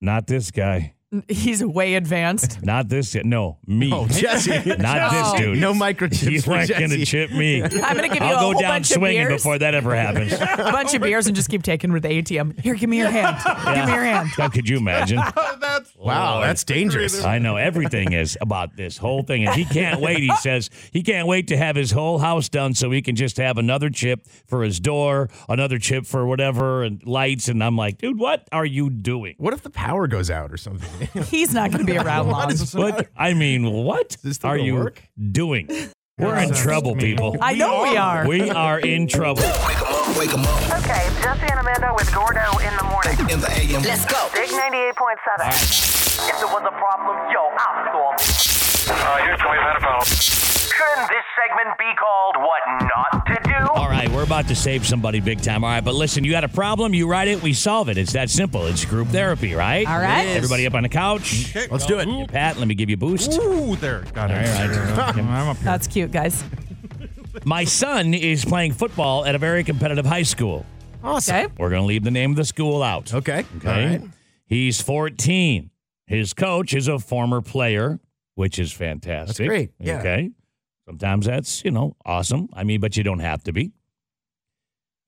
Not 0.00 0.26
this 0.26 0.50
guy. 0.50 0.94
He's 1.28 1.64
way 1.64 1.94
advanced. 1.94 2.62
Not 2.64 2.88
this. 2.88 3.16
No, 3.24 3.58
me. 3.66 3.90
oh, 3.92 4.06
Jesse. 4.06 4.50
Not 4.78 5.10
this 5.10 5.40
dude. 5.40 5.58
No 5.58 5.72
microchips 5.72 6.28
He's 6.28 6.44
for 6.44 6.54
ain't 6.56 6.70
gonna 6.70 6.88
Jesse. 6.88 7.04
chip 7.04 7.32
me. 7.32 7.62
I'm 7.62 7.70
going 7.70 8.08
to 8.08 8.08
give 8.08 8.14
you 8.16 8.20
a 8.22 8.24
I'll 8.32 8.38
whole 8.38 8.52
go 8.54 8.60
down 8.60 8.70
bunch 8.70 8.90
of 8.90 8.94
swinging 8.98 9.26
beers, 9.26 9.42
before 9.42 9.58
that 9.58 9.74
ever 9.74 9.94
happens. 9.96 10.32
a 10.32 10.70
bunch 10.72 10.94
of 10.94 11.02
beers, 11.02 11.26
and 11.26 11.34
just 11.34 11.48
keep 11.48 11.62
taking 11.64 11.92
with 11.92 12.04
the 12.04 12.08
ATM. 12.10 12.60
Here, 12.60 12.74
give 12.74 12.88
me 12.88 12.98
your 12.98 13.10
hand. 13.10 13.36
Give 13.76 13.86
me 13.86 13.92
your 13.92 14.04
hand. 14.04 14.28
How 14.36 14.48
could 14.48 14.68
you 14.68 14.76
imagine? 14.76 15.18
Oh, 15.18 15.56
that's 15.60 15.94
Wow, 15.96 16.34
Lord. 16.36 16.46
that's 16.48 16.64
dangerous. 16.64 17.24
I 17.24 17.38
know 17.38 17.56
everything 17.56 18.12
is 18.12 18.38
about 18.40 18.76
this 18.76 18.96
whole 18.96 19.22
thing, 19.22 19.46
and 19.46 19.54
he 19.54 19.64
can't 19.64 20.00
wait. 20.00 20.20
He 20.20 20.34
says 20.36 20.70
he 20.92 21.02
can't 21.02 21.26
wait 21.26 21.48
to 21.48 21.56
have 21.56 21.74
his 21.76 21.90
whole 21.90 22.18
house 22.18 22.48
done 22.48 22.74
so 22.74 22.90
he 22.90 23.02
can 23.02 23.16
just 23.16 23.36
have 23.36 23.58
another 23.58 23.90
chip 23.90 24.26
for 24.46 24.62
his 24.62 24.78
door, 24.80 25.28
another 25.48 25.78
chip 25.78 26.06
for 26.06 26.24
whatever, 26.26 26.82
and 26.84 27.04
lights. 27.06 27.48
And 27.48 27.62
I'm 27.64 27.76
like, 27.76 27.98
dude, 27.98 28.18
what 28.18 28.46
are 28.52 28.64
you 28.66 28.90
doing? 28.90 29.34
What 29.38 29.52
if 29.54 29.62
the 29.62 29.70
power 29.70 30.06
goes 30.06 30.30
out 30.30 30.52
or 30.52 30.56
something? 30.56 30.99
He's 31.30 31.52
not 31.54 31.70
going 31.70 31.84
to 31.84 31.90
be 31.92 31.98
around 31.98 32.28
long. 32.28 32.52
What? 32.74 33.08
I 33.16 33.34
mean, 33.34 33.70
what 33.70 34.16
this 34.22 34.38
are 34.44 34.58
you 34.58 34.74
work? 34.74 35.02
doing? 35.32 35.68
We're 36.18 36.36
in 36.36 36.52
trouble, 36.52 36.96
people. 36.96 37.36
I 37.40 37.54
know 37.54 37.82
we 37.82 37.96
are. 37.96 38.28
We 38.28 38.50
are 38.50 38.78
in 38.78 39.08
trouble. 39.08 39.42
Wake 39.66 39.78
them 39.78 39.88
up, 39.88 40.18
wake 40.18 40.30
them 40.30 40.44
up. 40.44 40.84
Okay, 40.84 41.08
Jesse 41.22 41.48
and 41.48 41.60
Amanda 41.60 41.94
with 41.96 42.12
Gordo 42.12 42.44
in 42.60 42.76
the 42.76 42.84
morning. 42.84 43.16
In 43.32 43.40
the 43.40 43.48
AM. 43.48 43.80
Let's 43.82 44.04
go. 44.04 44.28
Big 44.34 44.50
98.7. 44.50 46.28
If 46.28 46.36
there 46.36 46.48
was 46.52 46.60
a 46.68 46.74
problem, 46.76 47.16
yo, 47.32 47.48
I'll 47.56 47.88
storm. 47.88 48.16
Uh, 48.92 49.16
here's 49.24 49.40
20 49.40 49.60
Metaphones. 49.64 50.68
Shouldn't 50.68 51.08
this 51.08 51.24
segment 51.40 51.78
be 51.78 51.88
called 51.96 52.36
What 52.36 52.60
Not 52.84 53.19
about 54.30 54.46
to 54.46 54.54
save 54.54 54.86
somebody 54.86 55.18
big 55.18 55.42
time. 55.42 55.64
All 55.64 55.70
right, 55.70 55.82
but 55.82 55.96
listen, 55.96 56.22
you 56.22 56.30
got 56.30 56.44
a 56.44 56.48
problem, 56.48 56.94
you 56.94 57.08
write 57.10 57.26
it, 57.26 57.42
we 57.42 57.52
solve 57.52 57.88
it. 57.88 57.98
It's 57.98 58.12
that 58.12 58.30
simple. 58.30 58.64
It's 58.66 58.84
group 58.84 59.08
therapy, 59.08 59.54
right? 59.54 59.84
All 59.84 59.98
right. 59.98 60.24
Everybody 60.28 60.68
up 60.68 60.74
on 60.74 60.84
the 60.84 60.88
couch. 60.88 61.50
Okay, 61.50 61.66
Let's 61.68 61.84
do 61.84 61.98
it. 61.98 62.06
Yeah, 62.06 62.26
Pat, 62.28 62.56
let 62.56 62.68
me 62.68 62.76
give 62.76 62.88
you 62.88 62.94
a 62.94 62.96
boost. 62.96 63.32
Ooh, 63.40 63.74
there. 63.74 64.04
Got 64.14 64.30
it. 64.30 64.34
All 64.36 64.68
right. 64.68 65.16
I'm 65.18 65.48
up 65.48 65.56
here. 65.56 65.64
That's 65.64 65.88
cute, 65.88 66.12
guys. 66.12 66.44
My 67.44 67.64
son 67.64 68.14
is 68.14 68.44
playing 68.44 68.74
football 68.74 69.24
at 69.24 69.34
a 69.34 69.38
very 69.38 69.64
competitive 69.64 70.06
high 70.06 70.22
school. 70.22 70.64
Awesome. 71.02 71.34
Okay. 71.34 71.52
We're 71.58 71.70
going 71.70 71.82
to 71.82 71.86
leave 71.86 72.04
the 72.04 72.12
name 72.12 72.30
of 72.30 72.36
the 72.36 72.44
school 72.44 72.84
out. 72.84 73.12
Okay. 73.12 73.44
Okay. 73.56 73.68
All 73.68 73.98
right. 73.98 74.02
He's 74.46 74.80
14. 74.80 75.70
His 76.06 76.34
coach 76.34 76.72
is 76.72 76.86
a 76.86 77.00
former 77.00 77.40
player, 77.40 77.98
which 78.36 78.60
is 78.60 78.70
fantastic. 78.70 79.38
That's 79.38 79.48
great. 79.48 79.72
Yeah. 79.80 79.98
Okay. 79.98 80.30
Sometimes 80.86 81.26
that's, 81.26 81.64
you 81.64 81.72
know, 81.72 81.96
awesome. 82.06 82.48
I 82.52 82.62
mean, 82.62 82.80
but 82.80 82.96
you 82.96 83.02
don't 83.02 83.18
have 83.18 83.42
to 83.44 83.52
be. 83.52 83.72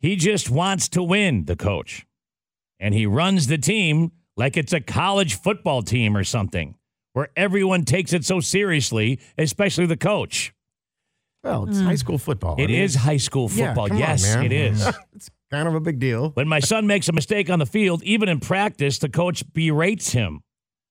He 0.03 0.17
just 0.17 0.51
wants 0.51 0.89
to 0.91 1.03
win, 1.03 1.45
the 1.45 1.55
coach. 1.55 2.05
And 2.81 2.93
he 2.93 3.07
runs 3.07 3.47
the 3.47 3.57
team 3.57 4.11
like 4.37 4.57
it's 4.57 4.73
a 4.73 4.81
college 4.81 5.37
football 5.37 5.83
team 5.83 6.17
or 6.17 6.25
something, 6.25 6.75
where 7.13 7.29
everyone 7.37 7.85
takes 7.85 8.13
it 8.13 8.25
so 8.25 8.41
seriously, 8.41 9.21
especially 9.39 9.87
the 9.87 9.97
coach. 9.97 10.53
Well, 11.45 11.69
it's 11.69 11.79
hmm. 11.79 11.87
high 11.87 11.95
school 11.95 12.19
football. 12.19 12.57
It 12.57 12.65
I 12.65 12.67
mean, 12.67 12.81
is 12.81 12.97
high 12.97 13.17
school 13.17 13.49
football. 13.49 13.87
come 13.87 13.97
on, 13.97 14.01
yes, 14.01 14.35
man. 14.35 14.45
it 14.45 14.53
is. 14.53 14.87
it's 15.15 15.31
kind 15.53 15.69
of 15.69 15.75
a 15.75 15.81
big 15.81 16.01
deal. 16.01 16.31
When 16.31 16.49
my 16.49 16.61
son 16.61 16.89
makes 16.89 17.09
a 17.09 17.13
mistake 17.13 17.49
on 17.49 17.61
the 17.61 17.67
field, 17.67 18.03
even 18.03 18.29
in 18.29 18.41
practice, 18.41 18.99
the 18.99 19.09
coach 19.09 19.45
berates 19.53 20.11
him. 20.11 20.43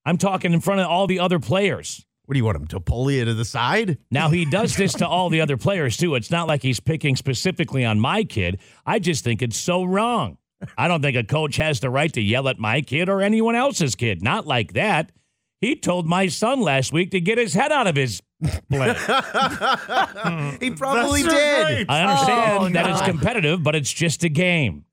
I'm 0.05 0.17
talking 0.17 0.53
in 0.53 0.61
front 0.61 0.79
of 0.79 0.87
all 0.87 1.05
the 1.05 1.19
other 1.19 1.39
players. 1.39 2.05
What 2.25 2.33
do 2.33 2.37
you 2.37 2.45
want 2.45 2.57
him 2.57 2.67
to 2.67 2.79
pull 2.79 3.11
you 3.11 3.25
to 3.25 3.33
the 3.33 3.43
side? 3.45 3.97
Now 4.09 4.29
he 4.29 4.45
does 4.45 4.75
this 4.77 4.93
to 4.95 5.07
all 5.07 5.29
the 5.29 5.41
other 5.41 5.57
players 5.57 5.97
too. 5.97 6.15
It's 6.15 6.31
not 6.31 6.47
like 6.47 6.61
he's 6.61 6.79
picking 6.79 7.15
specifically 7.15 7.83
on 7.83 7.99
my 7.99 8.23
kid. 8.23 8.59
I 8.85 8.99
just 8.99 9.23
think 9.23 9.41
it's 9.41 9.57
so 9.57 9.83
wrong. 9.83 10.37
I 10.77 10.87
don't 10.87 11.01
think 11.01 11.17
a 11.17 11.23
coach 11.23 11.57
has 11.57 11.79
the 11.79 11.89
right 11.89 12.13
to 12.13 12.21
yell 12.21 12.47
at 12.47 12.59
my 12.59 12.81
kid 12.81 13.09
or 13.09 13.21
anyone 13.21 13.55
else's 13.55 13.95
kid. 13.95 14.21
Not 14.21 14.45
like 14.45 14.73
that. 14.73 15.11
He 15.59 15.75
told 15.75 16.07
my 16.07 16.27
son 16.27 16.61
last 16.61 16.93
week 16.93 17.11
to 17.11 17.19
get 17.19 17.37
his 17.37 17.53
head 17.53 17.71
out 17.71 17.87
of 17.87 17.95
his 17.95 18.21
play. 18.69 18.95
He 20.59 20.71
probably 20.71 21.23
That's 21.23 21.33
did. 21.33 21.63
right. 21.63 21.85
I 21.89 22.01
understand 22.03 22.59
Oh, 22.63 22.69
that 22.69 22.89
it's 22.89 23.01
competitive, 23.01 23.61
but 23.63 23.75
it's 23.75 23.91
just 23.91 24.23
a 24.23 24.29
game. 24.29 24.85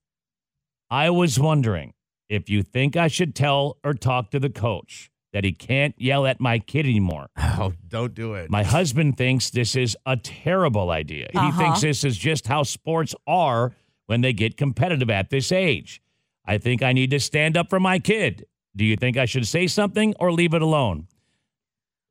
I 0.91 1.11
was 1.11 1.39
wondering 1.39 1.93
if 2.29 2.49
you 2.51 2.63
think 2.63 2.97
I 2.97 3.09
should 3.09 3.35
tell 3.35 3.77
or 3.85 3.95
talk 3.95 4.31
to 4.33 4.41
the 4.41 4.51
coach 4.51 5.11
that 5.33 5.45
he 5.45 5.53
can't 5.53 5.95
yell 5.99 6.27
at 6.27 6.41
my 6.41 6.59
kid 6.59 6.87
anymore. 6.87 7.29
Oh, 7.61 7.73
don't 7.89 8.15
do 8.15 8.35
it. 8.35 8.51
My 8.51 8.63
husband 8.63 9.17
thinks 9.17 9.51
this 9.51 9.75
is 9.75 9.97
a 10.07 10.17
terrible 10.17 10.91
idea. 10.91 11.29
He 11.33 11.39
Uh-huh. 11.39 11.59
thinks 11.61 11.81
this 11.81 12.05
is 12.05 12.17
just 12.17 12.47
how 12.47 12.63
sports 12.63 13.15
are 13.27 13.73
when 14.07 14.21
they 14.21 14.33
get 14.33 14.57
competitive 14.57 15.11
at 15.11 15.29
this 15.31 15.51
age. 15.51 16.01
I 16.47 16.59
think 16.59 16.83
I 16.83 16.93
need 16.93 17.11
to 17.11 17.19
stand 17.21 17.57
up 17.57 17.69
for 17.69 17.81
my 17.81 17.99
kid. 17.99 18.47
Do 18.77 18.85
you 18.85 18.97
think 18.97 19.17
I 19.17 19.25
should 19.25 19.47
say 19.47 19.67
something 19.67 20.15
or 20.21 20.31
leave 20.31 20.55
it 20.55 20.63
alone? 20.63 21.09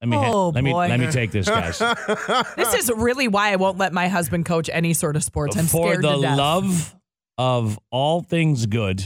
Let 0.01 0.09
me 0.09 0.17
ha- 0.17 0.31
Oh, 0.31 0.49
let 0.49 0.63
me 0.65 0.71
boy. 0.73 0.89
let 0.89 0.99
me 0.99 1.07
take 1.09 1.31
this, 1.31 1.47
guys. 1.47 1.79
This 2.57 2.73
is 2.73 2.91
really 2.93 3.27
why 3.29 3.53
I 3.53 3.55
won't 3.55 3.77
let 3.77 3.93
my 3.93 4.09
husband 4.09 4.45
coach 4.45 4.69
any 4.71 4.93
sort 4.93 5.15
of 5.15 5.23
sports. 5.23 5.55
I'm 5.55 5.65
for 5.65 5.87
scared 5.93 6.03
the 6.03 6.15
to 6.15 6.21
death. 6.21 6.37
love 6.37 6.95
of 7.37 7.79
all 7.89 8.21
things 8.21 8.65
good, 8.65 9.03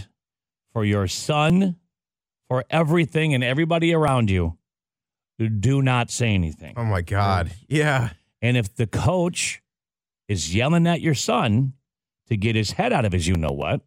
for 0.74 0.84
your 0.84 1.08
son, 1.08 1.76
for 2.52 2.66
everything 2.70 3.34
and 3.34 3.46
everybody 3.46 3.94
around 3.94 4.30
you, 4.30 4.58
do 5.40 5.82
not 5.82 6.12
say 6.12 6.36
anything. 6.36 6.74
oh 6.76 6.84
my 6.84 7.00
God. 7.00 7.50
Yeah. 7.70 8.10
And 8.42 8.58
if 8.58 8.76
the 8.76 8.88
coach 8.88 9.62
is 10.28 10.54
yelling 10.54 10.86
at 10.86 11.00
your 11.00 11.14
son 11.14 11.72
to 12.28 12.36
get 12.36 12.58
his 12.58 12.72
head 12.72 12.92
out 12.92 13.06
of 13.06 13.14
his 13.14 13.26
you 13.26 13.38
know 13.38 13.54
what, 13.54 13.80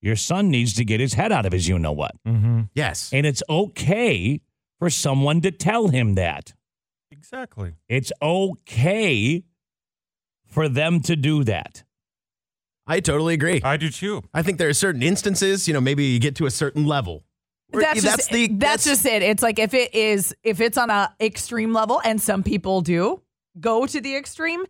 your 0.00 0.16
son 0.16 0.48
needs 0.48 0.72
to 0.76 0.84
get 0.86 0.98
his 0.98 1.12
head 1.12 1.30
out 1.30 1.44
of 1.44 1.52
his 1.52 1.68
you 1.68 1.78
know 1.78 1.92
what. 1.92 2.12
Mm-hmm. 2.26 2.62
Yes. 2.74 3.10
And 3.12 3.26
it's 3.26 3.42
okay 3.50 4.40
for 4.78 4.88
someone 4.88 5.42
to 5.42 5.50
tell 5.50 5.88
him 5.88 6.14
that. 6.14 6.54
Exactly. 7.10 7.74
It's 7.86 8.12
okay 8.22 9.44
for 10.46 10.70
them 10.70 11.00
to 11.00 11.16
do 11.16 11.44
that. 11.44 11.84
I 12.86 13.00
totally 13.00 13.34
agree. 13.34 13.60
I 13.62 13.76
do 13.76 13.90
too. 13.90 14.22
I 14.32 14.40
think 14.40 14.56
there 14.56 14.70
are 14.70 14.72
certain 14.72 15.02
instances, 15.02 15.68
you 15.68 15.74
know, 15.74 15.82
maybe 15.82 16.04
you 16.04 16.18
get 16.18 16.34
to 16.36 16.46
a 16.46 16.50
certain 16.50 16.86
level. 16.86 17.24
Where 17.72 17.82
That's, 17.82 18.02
just, 18.02 18.30
the 18.30 18.48
that's, 18.48 18.84
just 18.84 19.04
it. 19.06 19.22
It's 19.22 19.42
like 19.42 19.58
if 19.58 19.74
it 19.74 19.94
is 19.94 20.34
if 20.42 20.60
it's 20.60 20.78
on 20.78 20.90
a 20.90 21.14
extreme 21.20 21.72
level, 21.72 22.00
and 22.04 22.20
some 22.20 22.42
people 22.42 22.80
do 22.80 23.22
go 23.60 23.86
to 23.86 24.00
the 24.00 24.16
extreme, 24.16 24.64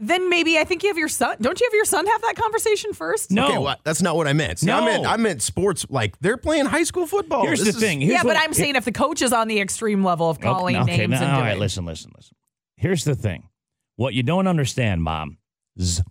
then 0.00 0.28
maybe 0.30 0.58
I 0.58 0.64
think 0.64 0.82
you 0.84 0.88
have 0.90 0.98
your 0.98 1.08
son. 1.08 1.36
Don't 1.40 1.58
you 1.60 1.66
have 1.66 1.74
your 1.74 1.84
son 1.84 2.06
have 2.06 2.22
that 2.22 2.34
conversation 2.36 2.92
first? 2.92 3.30
No. 3.32 3.48
Okay, 3.48 3.58
well, 3.58 3.76
that's 3.84 4.00
not 4.00 4.14
what 4.16 4.28
I 4.28 4.32
meant. 4.32 4.60
See, 4.60 4.70
I 4.70 4.78
No. 4.80 4.86
meant 4.86 5.06
I 5.06 5.16
meant 5.16 5.42
sports 5.42 5.84
like 5.90 6.18
they're 6.20 6.36
playing 6.36 6.66
high 6.66 6.84
school 6.84 7.06
football. 7.06 7.42
Here's 7.44 7.58
This 7.58 7.74
the 7.74 7.78
is- 7.78 7.82
thing. 7.82 8.00
Here's 8.00 8.12
yeah, 8.12 8.22
but 8.22 8.36
I'm 8.36 8.52
saying 8.52 8.76
if 8.76 8.84
the 8.84 8.92
coach 8.92 9.22
is 9.22 9.32
on 9.32 9.48
the 9.48 9.60
extreme 9.60 10.04
level 10.04 10.30
of 10.30 10.40
calling 10.40 10.76
okay, 10.76 10.98
names 10.98 11.10
now, 11.10 11.22
and 11.22 11.30
all 11.32 11.38
doing, 11.38 11.48
right, 11.50 11.58
listen, 11.58 11.84
listen, 11.84 12.12
listen. 12.16 12.36
Here's 12.76 13.04
the 13.04 13.14
thing. 13.16 13.48
What 13.96 14.14
you 14.14 14.22
don't 14.22 14.46
understand, 14.46 15.02
mom, 15.02 15.38
z- 15.80 16.02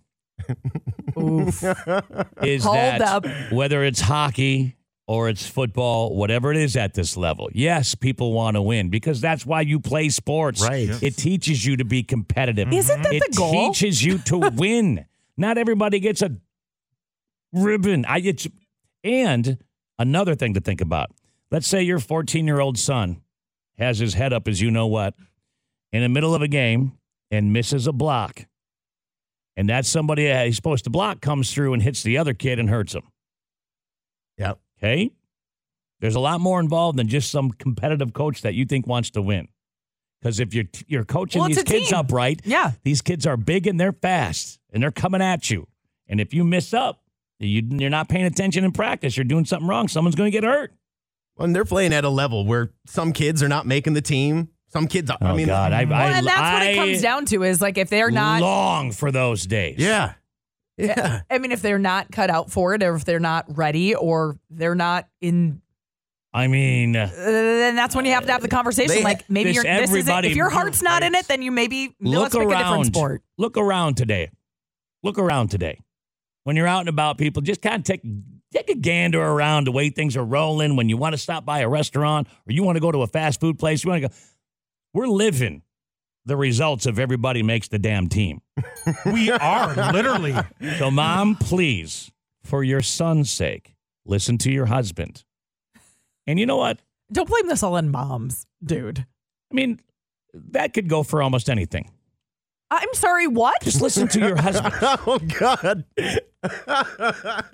Oof. 1.18 1.64
is 2.42 2.62
Hold 2.64 2.76
that 2.76 3.00
up. 3.02 3.24
whether 3.50 3.82
it's 3.82 4.00
hockey 4.00 4.76
or 5.08 5.30
it's 5.30 5.46
football, 5.46 6.14
whatever 6.14 6.52
it 6.52 6.58
is 6.58 6.76
at 6.76 6.92
this 6.92 7.16
level, 7.16 7.48
yes, 7.54 7.94
people 7.94 8.34
want 8.34 8.56
to 8.56 8.62
win 8.62 8.90
because 8.90 9.22
that's 9.22 9.46
why 9.46 9.62
you 9.62 9.80
play 9.80 10.10
sports. 10.10 10.62
Right. 10.62 10.90
It 11.02 11.16
teaches 11.16 11.64
you 11.64 11.78
to 11.78 11.84
be 11.84 12.02
competitive. 12.02 12.70
Isn't 12.70 13.02
that 13.02 13.14
it 13.14 13.22
the 13.26 13.36
goal? 13.36 13.70
It 13.70 13.74
teaches 13.74 14.04
you 14.04 14.18
to 14.18 14.38
win. 14.54 15.06
Not 15.38 15.56
everybody 15.56 15.98
gets 15.98 16.20
a 16.20 16.36
ribbon. 17.54 18.04
I 18.04 18.18
it's 18.18 18.46
and 19.02 19.58
another 19.98 20.34
thing 20.34 20.52
to 20.54 20.60
think 20.60 20.82
about. 20.82 21.10
Let's 21.50 21.66
say 21.66 21.82
your 21.82 22.00
14 22.00 22.46
year 22.46 22.60
old 22.60 22.78
son 22.78 23.22
has 23.78 23.98
his 23.98 24.12
head 24.12 24.34
up 24.34 24.46
as 24.46 24.60
you 24.60 24.70
know 24.70 24.86
what 24.86 25.14
in 25.90 26.02
the 26.02 26.08
middle 26.10 26.34
of 26.34 26.42
a 26.42 26.48
game 26.48 26.92
and 27.30 27.50
misses 27.50 27.86
a 27.86 27.92
block. 27.92 28.44
And 29.56 29.70
that 29.70 29.86
somebody 29.86 30.30
uh, 30.30 30.44
he's 30.44 30.56
supposed 30.56 30.84
to 30.84 30.90
block 30.90 31.22
comes 31.22 31.52
through 31.52 31.72
and 31.72 31.82
hits 31.82 32.02
the 32.02 32.18
other 32.18 32.34
kid 32.34 32.58
and 32.58 32.68
hurts 32.68 32.94
him. 32.94 33.02
Yep. 34.82 34.90
Okay. 34.90 35.10
There's 36.00 36.14
a 36.14 36.20
lot 36.20 36.40
more 36.40 36.60
involved 36.60 36.98
than 36.98 37.08
just 37.08 37.30
some 37.30 37.50
competitive 37.50 38.12
coach 38.12 38.42
that 38.42 38.54
you 38.54 38.64
think 38.64 38.86
wants 38.86 39.10
to 39.10 39.22
win. 39.22 39.48
Because 40.20 40.40
if 40.40 40.54
you're 40.54 40.64
you're 40.86 41.04
coaching 41.04 41.40
Well, 41.40 41.48
these 41.48 41.62
kids 41.62 41.88
team. 41.88 41.98
up 41.98 42.12
right, 42.12 42.40
Yeah. 42.44 42.72
these 42.84 43.02
kids 43.02 43.26
are 43.26 43.36
big 43.36 43.66
and 43.66 43.78
they're 43.80 43.92
fast 43.92 44.58
and 44.72 44.82
they're 44.82 44.90
coming 44.92 45.22
at 45.22 45.50
you. 45.50 45.66
And 46.08 46.20
if 46.20 46.32
you 46.34 46.44
miss 46.44 46.72
up, 46.74 47.02
you, 47.40 47.62
you're 47.70 47.90
not 47.90 48.08
paying 48.08 48.24
attention 48.24 48.64
in 48.64 48.72
practice. 48.72 49.16
You're 49.16 49.24
doing 49.24 49.44
something 49.44 49.68
wrong. 49.68 49.86
Someone's 49.88 50.16
going 50.16 50.30
to 50.30 50.36
get 50.36 50.42
hurt. 50.44 50.72
And 51.38 51.54
they're 51.54 51.64
playing 51.64 51.92
at 51.92 52.04
a 52.04 52.08
level 52.08 52.44
where 52.46 52.70
some 52.86 53.12
kids 53.12 53.42
are 53.44 53.48
not 53.48 53.64
making 53.66 53.94
the 53.94 54.00
team. 54.02 54.48
Some 54.70 54.88
kids, 54.88 55.08
are, 55.10 55.18
Oh 55.20 55.26
I 55.28 55.34
mean, 55.36 55.46
God, 55.46 55.72
I, 55.72 55.84
Well, 55.84 55.94
I, 55.94 56.18
and 56.18 56.26
that's 56.26 56.52
what 56.52 56.62
it 56.66 56.74
comes 56.74 57.00
down 57.00 57.24
to 57.26 57.42
is 57.44 57.60
like 57.62 57.78
if 57.78 57.88
they're 57.90 58.10
not 58.10 58.40
long 58.42 58.90
for 58.92 59.10
those 59.12 59.44
days. 59.46 59.76
yeah, 59.78 60.14
yeah. 60.78 61.22
I 61.30 61.38
mean, 61.38 61.52
if 61.52 61.62
they're 61.62 61.78
not 61.78 62.10
cut 62.10 62.30
out 62.30 62.50
for 62.50 62.74
it, 62.74 62.82
or 62.82 62.94
if 62.94 63.04
they're 63.04 63.20
not 63.20 63.44
ready, 63.56 63.94
or 63.94 64.38
they're 64.50 64.74
not 64.74 65.08
in, 65.20 65.60
I 66.32 66.46
mean, 66.46 66.94
uh, 66.94 67.10
then 67.14 67.74
that's 67.74 67.96
when 67.96 68.04
you 68.04 68.12
have 68.12 68.26
to 68.26 68.32
have 68.32 68.42
the 68.42 68.48
conversation. 68.48 68.96
They- 68.96 69.02
like 69.02 69.28
maybe 69.28 69.50
this 69.50 69.64
you're, 69.64 69.64
this 69.64 69.92
is 69.92 70.08
it. 70.08 70.24
If 70.24 70.36
your 70.36 70.50
heart's 70.50 70.82
not 70.82 71.02
in 71.02 71.14
it, 71.14 71.26
then 71.26 71.42
you 71.42 71.50
maybe 71.50 71.94
look 72.00 72.22
let's 72.22 72.34
pick 72.34 72.44
a 72.44 72.48
different 72.48 72.70
around. 72.70 72.84
sport. 72.84 73.22
Look 73.38 73.56
around 73.56 73.96
today. 73.96 74.30
Look 75.02 75.18
around 75.18 75.48
today. 75.48 75.80
When 76.44 76.56
you're 76.56 76.66
out 76.66 76.80
and 76.80 76.88
about, 76.88 77.18
people 77.18 77.42
just 77.42 77.62
kind 77.62 77.76
of 77.76 77.84
take 77.84 78.02
take 78.52 78.70
a 78.70 78.74
gander 78.74 79.20
around 79.22 79.66
the 79.66 79.72
way 79.72 79.90
things 79.90 80.16
are 80.16 80.24
rolling. 80.24 80.76
When 80.76 80.88
you 80.88 80.96
want 80.96 81.14
to 81.14 81.18
stop 81.18 81.44
by 81.44 81.60
a 81.60 81.68
restaurant 81.68 82.28
or 82.46 82.52
you 82.52 82.62
want 82.62 82.76
to 82.76 82.80
go 82.80 82.90
to 82.92 83.02
a 83.02 83.06
fast 83.06 83.40
food 83.40 83.58
place, 83.58 83.84
you 83.84 83.90
want 83.90 84.02
to 84.02 84.08
go. 84.08 84.14
We're 84.94 85.08
living 85.08 85.62
the 86.28 86.36
results 86.36 86.84
of 86.86 86.98
everybody 86.98 87.42
makes 87.42 87.68
the 87.68 87.78
damn 87.78 88.08
team. 88.08 88.40
We 89.06 89.30
are 89.30 89.74
literally. 89.92 90.34
So, 90.78 90.90
mom, 90.90 91.36
please, 91.36 92.10
for 92.44 92.62
your 92.62 92.82
son's 92.82 93.30
sake, 93.30 93.74
listen 94.04 94.36
to 94.38 94.50
your 94.52 94.66
husband. 94.66 95.24
And 96.26 96.38
you 96.38 96.44
know 96.46 96.58
what? 96.58 96.78
Don't 97.10 97.28
blame 97.28 97.48
this 97.48 97.62
all 97.62 97.76
on 97.76 97.90
moms, 97.90 98.46
dude. 98.62 99.06
I 99.50 99.54
mean, 99.54 99.80
that 100.34 100.74
could 100.74 100.88
go 100.88 101.02
for 101.02 101.22
almost 101.22 101.48
anything. 101.48 101.90
I'm 102.70 102.92
sorry, 102.92 103.26
what? 103.26 103.62
Just 103.62 103.80
listen 103.80 104.08
to 104.08 104.18
your 104.20 104.36
husband. 104.36 104.74
Oh 105.06 105.18
God. 105.38 105.84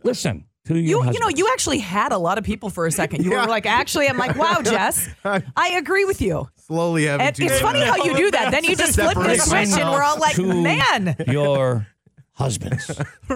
Listen 0.02 0.46
to 0.66 0.74
your 0.74 0.82
You, 0.82 0.96
husband. 1.02 1.14
you 1.14 1.20
know, 1.20 1.28
you 1.28 1.48
actually 1.52 1.78
had 1.78 2.12
a 2.12 2.18
lot 2.18 2.38
of 2.38 2.44
people 2.44 2.70
for 2.70 2.86
a 2.86 2.90
second. 2.92 3.24
You 3.24 3.32
Yeah. 3.32 3.42
were 3.42 3.50
like, 3.50 3.66
actually, 3.66 4.08
I'm 4.08 4.16
like, 4.16 4.34
wow, 4.36 4.62
Jess, 4.62 5.08
I 5.24 5.70
agree 5.76 6.04
with 6.06 6.20
you. 6.22 6.48
Slowly 6.56 7.04
having 7.04 7.26
And 7.26 7.38
it's 7.38 7.60
funny 7.60 7.80
how 7.80 7.96
you 7.96 8.16
do 8.16 8.30
that. 8.30 8.50
Then 8.50 8.64
you 8.64 8.74
just 8.74 8.94
flip 8.94 9.14
the 9.14 9.36
Separate 9.36 9.40
switch, 9.68 9.78
and 9.80 9.90
we're 9.90 10.02
all 10.02 10.18
like, 10.18 10.38
man, 10.38 11.16
your 11.26 11.86
husbands. 12.32 12.86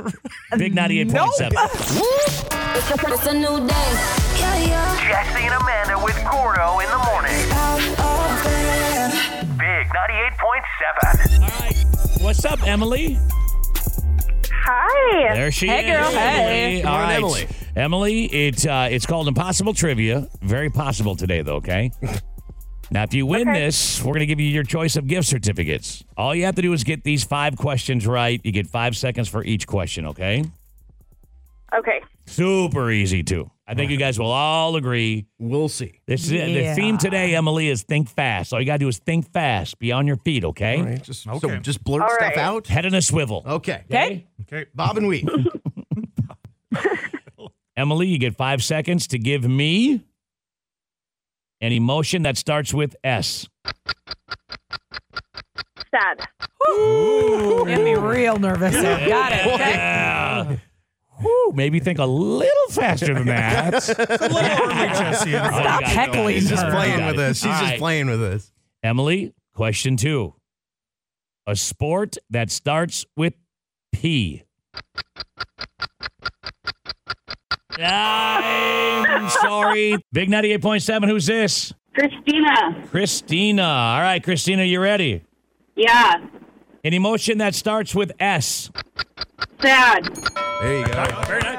Big 0.56 0.74
98.7. 0.74 1.52
It's 3.12 3.26
a 3.26 3.34
new 3.34 3.66
day. 3.66 3.90
Yeah, 4.38 4.56
yeah. 4.66 5.08
Jesse 5.08 5.44
and 5.44 5.54
Amanda 5.54 5.98
with 6.02 6.16
Gordo 6.30 6.78
in 6.78 6.88
the 6.88 6.98
morning. 7.10 7.38
Big 9.58 9.86
98.7. 9.88 11.42
All 11.42 11.48
right. 11.60 11.76
What's 12.22 12.44
up, 12.44 12.66
Emily? 12.66 13.18
Hi. 14.70 15.34
There 15.34 15.50
she 15.50 15.66
Hey, 15.66 15.86
is. 15.90 15.96
girl. 15.96 16.10
Hey. 16.10 16.82
All 16.82 16.98
Morning, 16.98 17.08
right. 17.08 17.16
Emily. 17.16 17.48
Emily, 17.74 18.24
it, 18.26 18.66
uh, 18.66 18.88
it's 18.90 19.06
called 19.06 19.26
Impossible 19.28 19.72
Trivia. 19.72 20.28
Very 20.42 20.68
possible 20.68 21.16
today, 21.16 21.40
though, 21.40 21.56
okay? 21.56 21.90
Now, 22.90 23.02
if 23.04 23.14
you 23.14 23.24
win 23.24 23.50
this, 23.52 24.00
we're 24.02 24.12
going 24.12 24.20
to 24.20 24.26
give 24.26 24.40
you 24.40 24.48
your 24.48 24.64
choice 24.64 24.96
of 24.96 25.06
gift 25.06 25.26
certificates. 25.28 26.04
All 26.16 26.34
you 26.34 26.44
have 26.44 26.54
to 26.56 26.62
do 26.62 26.72
is 26.74 26.84
get 26.84 27.02
these 27.02 27.24
five 27.24 27.56
questions 27.56 28.06
right. 28.06 28.40
You 28.44 28.52
get 28.52 28.66
five 28.66 28.94
seconds 28.96 29.28
for 29.28 29.42
each 29.44 29.66
question, 29.66 30.06
okay? 30.06 30.44
Okay. 31.74 32.00
Super 32.26 32.90
easy, 32.90 33.22
too. 33.22 33.50
I 33.70 33.74
think 33.74 33.90
you 33.90 33.98
guys 33.98 34.18
will 34.18 34.30
all 34.30 34.76
agree. 34.76 35.26
We'll 35.38 35.68
see. 35.68 36.00
This 36.06 36.24
is. 36.24 36.32
Yeah. 36.32 36.46
The 36.46 36.74
theme 36.74 36.96
today, 36.96 37.34
Emily, 37.34 37.68
is 37.68 37.82
think 37.82 38.08
fast. 38.08 38.54
All 38.54 38.60
you 38.60 38.64
got 38.64 38.74
to 38.74 38.78
do 38.78 38.88
is 38.88 38.98
think 38.98 39.30
fast. 39.30 39.78
Be 39.78 39.92
on 39.92 40.06
your 40.06 40.16
feet, 40.16 40.42
okay? 40.42 40.78
All 40.78 40.86
right, 40.86 41.02
just 41.02 41.24
so 41.24 41.38
just 41.58 41.84
blurt 41.84 42.02
All 42.02 42.08
stuff 42.08 42.20
right. 42.20 42.38
out. 42.38 42.66
Head 42.66 42.86
in 42.86 42.94
a 42.94 43.02
swivel. 43.02 43.42
Okay. 43.46 43.84
okay. 43.90 44.26
Okay. 44.42 44.70
Bob 44.74 44.96
and 44.96 45.06
Weave. 45.06 45.28
Emily, 47.76 48.06
you 48.06 48.18
get 48.18 48.36
five 48.36 48.64
seconds 48.64 49.06
to 49.08 49.18
give 49.18 49.44
me 49.44 50.02
an 51.60 51.72
emotion 51.72 52.22
that 52.22 52.38
starts 52.38 52.72
with 52.72 52.96
S. 53.04 53.46
Sad. 55.90 56.26
Ooh! 56.70 57.64
Get 57.66 57.84
me 57.84 57.94
real 57.96 58.38
nervous. 58.38 58.74
Got 58.74 59.32
it. 59.32 59.46
Okay. 59.46 59.72
Yeah. 59.72 60.56
Whew, 61.20 61.52
maybe 61.54 61.80
think 61.80 61.98
a 61.98 62.04
little 62.06 62.68
faster 62.70 63.14
than 63.14 63.26
that. 63.26 63.74
It's 63.74 63.88
a 63.88 64.28
little 64.28 64.38
early, 64.38 64.74
Jesse. 64.88 65.32
Stop 65.32 65.50
got 65.52 65.82
heckling 65.84 66.34
He's 66.34 66.48
just 66.48 66.62
her. 66.64 66.70
playing 66.70 67.04
with 67.06 67.18
us. 67.18 67.36
She's 67.38 67.46
All 67.46 67.52
just 67.52 67.64
right. 67.64 67.78
playing 67.78 68.06
with 68.08 68.22
us. 68.22 68.52
Emily, 68.82 69.32
question 69.54 69.96
two. 69.96 70.34
A 71.46 71.56
sport 71.56 72.16
that 72.30 72.50
starts 72.50 73.04
with 73.16 73.34
P. 73.92 74.44
I'm 77.80 79.28
sorry. 79.30 79.96
Big 80.12 80.28
98.7, 80.28 81.08
who's 81.08 81.26
this? 81.26 81.72
Christina. 81.94 82.86
Christina. 82.90 83.62
All 83.62 84.00
right, 84.00 84.22
Christina, 84.22 84.64
you 84.64 84.80
ready? 84.80 85.24
Yeah. 85.76 86.14
An 86.84 86.94
emotion 86.94 87.38
that 87.38 87.54
starts 87.54 87.94
with 87.94 88.12
S. 88.20 88.70
Sad. 89.60 90.04
There 90.60 90.78
you 90.78 90.86
go. 90.86 91.04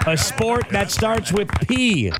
A 0.11 0.17
sport 0.17 0.69
that 0.69 0.89
starts 0.91 1.31
with 1.31 1.49
P. 1.67 2.11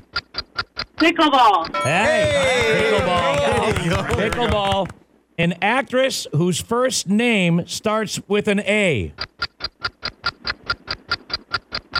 Pickleball. 0.96 1.74
Hey, 1.82 2.92
pickleball. 2.92 4.16
There. 4.16 4.30
Pickleball. 4.30 4.90
An 5.38 5.54
actress 5.62 6.26
whose 6.32 6.60
first 6.60 7.08
name 7.08 7.66
starts 7.66 8.20
with 8.28 8.46
an 8.46 8.60
A. 8.60 9.14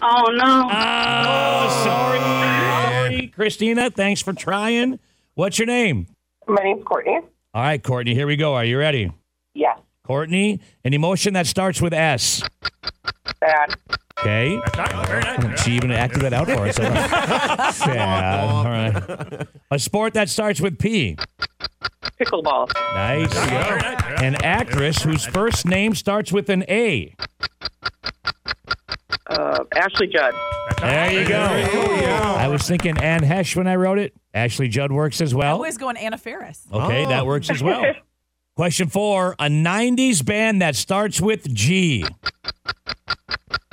Oh 0.03 0.25
no. 0.33 0.69
Oh, 0.71 1.83
sorry. 1.85 2.19
Sorry. 2.21 3.27
Christina, 3.35 3.91
thanks 3.91 4.21
for 4.21 4.33
trying. 4.35 4.99
What's 5.35 5.59
your 5.59 5.67
name? 5.67 6.07
My 6.47 6.63
name's 6.63 6.85
Courtney. 6.85 7.21
All 7.55 7.63
right, 7.63 7.83
Courtney, 7.83 8.15
here 8.15 8.27
we 8.27 8.37
go. 8.37 8.55
Are 8.55 8.65
you 8.65 8.79
ready? 8.79 9.13
Yes. 9.55 9.79
Courtney, 10.11 10.59
an 10.83 10.93
emotion 10.93 11.35
that 11.35 11.47
starts 11.47 11.81
with 11.81 11.95
S. 11.95 12.43
Sad. 13.39 13.77
Okay. 14.19 14.61
She 15.63 15.75
even 15.75 15.93
acted 15.93 16.23
that 16.23 16.33
out 16.33 16.49
for 16.49 16.67
us. 16.67 16.75
Sad. 17.77 18.49
All 18.51 18.65
right. 18.65 19.47
A 19.71 19.79
sport 19.79 20.15
that 20.15 20.29
starts 20.29 20.61
with 20.61 20.81
P. 20.81 21.17
Pickleball. 22.21 22.73
Nice. 22.93 23.33
An 24.21 24.35
actress 24.43 25.01
whose 25.01 25.25
first 25.25 25.65
name 25.65 25.95
starts 25.95 26.33
with 26.33 26.51
an 26.51 26.65
A. 26.69 27.15
Uh, 29.29 29.63
Ashley 29.77 30.09
Judd. 30.09 30.35
There 30.81 31.23
you 31.23 31.29
go. 31.29 31.37
I 31.37 32.49
was 32.49 32.63
thinking 32.63 32.99
Anne 32.99 33.21
Heche 33.21 33.55
when 33.55 33.69
I 33.69 33.77
wrote 33.77 34.01
it. 34.01 34.13
Ashley 34.35 34.67
Judd 34.67 34.91
works 34.91 35.21
as 35.21 35.33
well. 35.37 35.47
I 35.47 35.51
well. 35.51 35.55
always 35.55 35.79
going 35.79 35.97
Anna 35.97 36.19
Faris. 36.19 36.67
Okay, 36.73 37.07
that 37.07 37.27
works 37.27 37.49
as 37.49 37.63
well. 37.63 37.85
Question 38.57 38.89
four 38.89 39.35
A 39.39 39.45
90s 39.49 40.25
band 40.25 40.61
that 40.61 40.77
starts 40.77 41.21
with 41.21 41.53
G. 41.55 42.05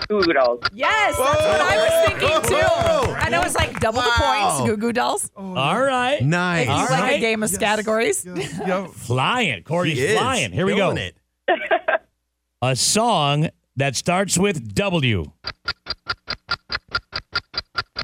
Goo 0.08 0.22
Goo 0.24 0.34
Dolls. 0.34 0.62
Yes, 0.74 1.18
that's 1.18 1.42
what 1.42 1.62
I 1.62 1.78
was 1.78 2.08
thinking 2.10 2.50
too. 2.50 2.56
Whoa. 2.66 3.14
I 3.16 3.30
know 3.30 3.42
it's 3.42 3.56
like 3.56 3.78
double 3.82 4.02
the 4.02 4.10
points. 4.16 4.62
Goo 4.70 4.78
Goo 4.78 4.94
Dolls. 4.94 5.30
All 5.36 5.82
right. 5.82 6.22
Nice. 6.22 6.70
All 6.70 6.84
It's 6.84 6.92
like 6.92 7.02
right. 7.02 7.16
a 7.18 7.20
game 7.20 7.44
of 7.44 7.60
categories. 7.60 8.26
Flying. 8.94 9.64
Courtney's 9.64 9.98
He 9.98 10.06
is. 10.06 10.18
flying. 10.20 10.52
Here 10.54 10.66
we 10.66 10.76
go. 10.76 10.94
Killing 10.94 10.98
It. 10.98 11.18
A 12.62 12.76
song 12.76 13.50
that 13.76 13.96
starts 13.98 14.38
with 14.38 14.74
W. 14.74 15.26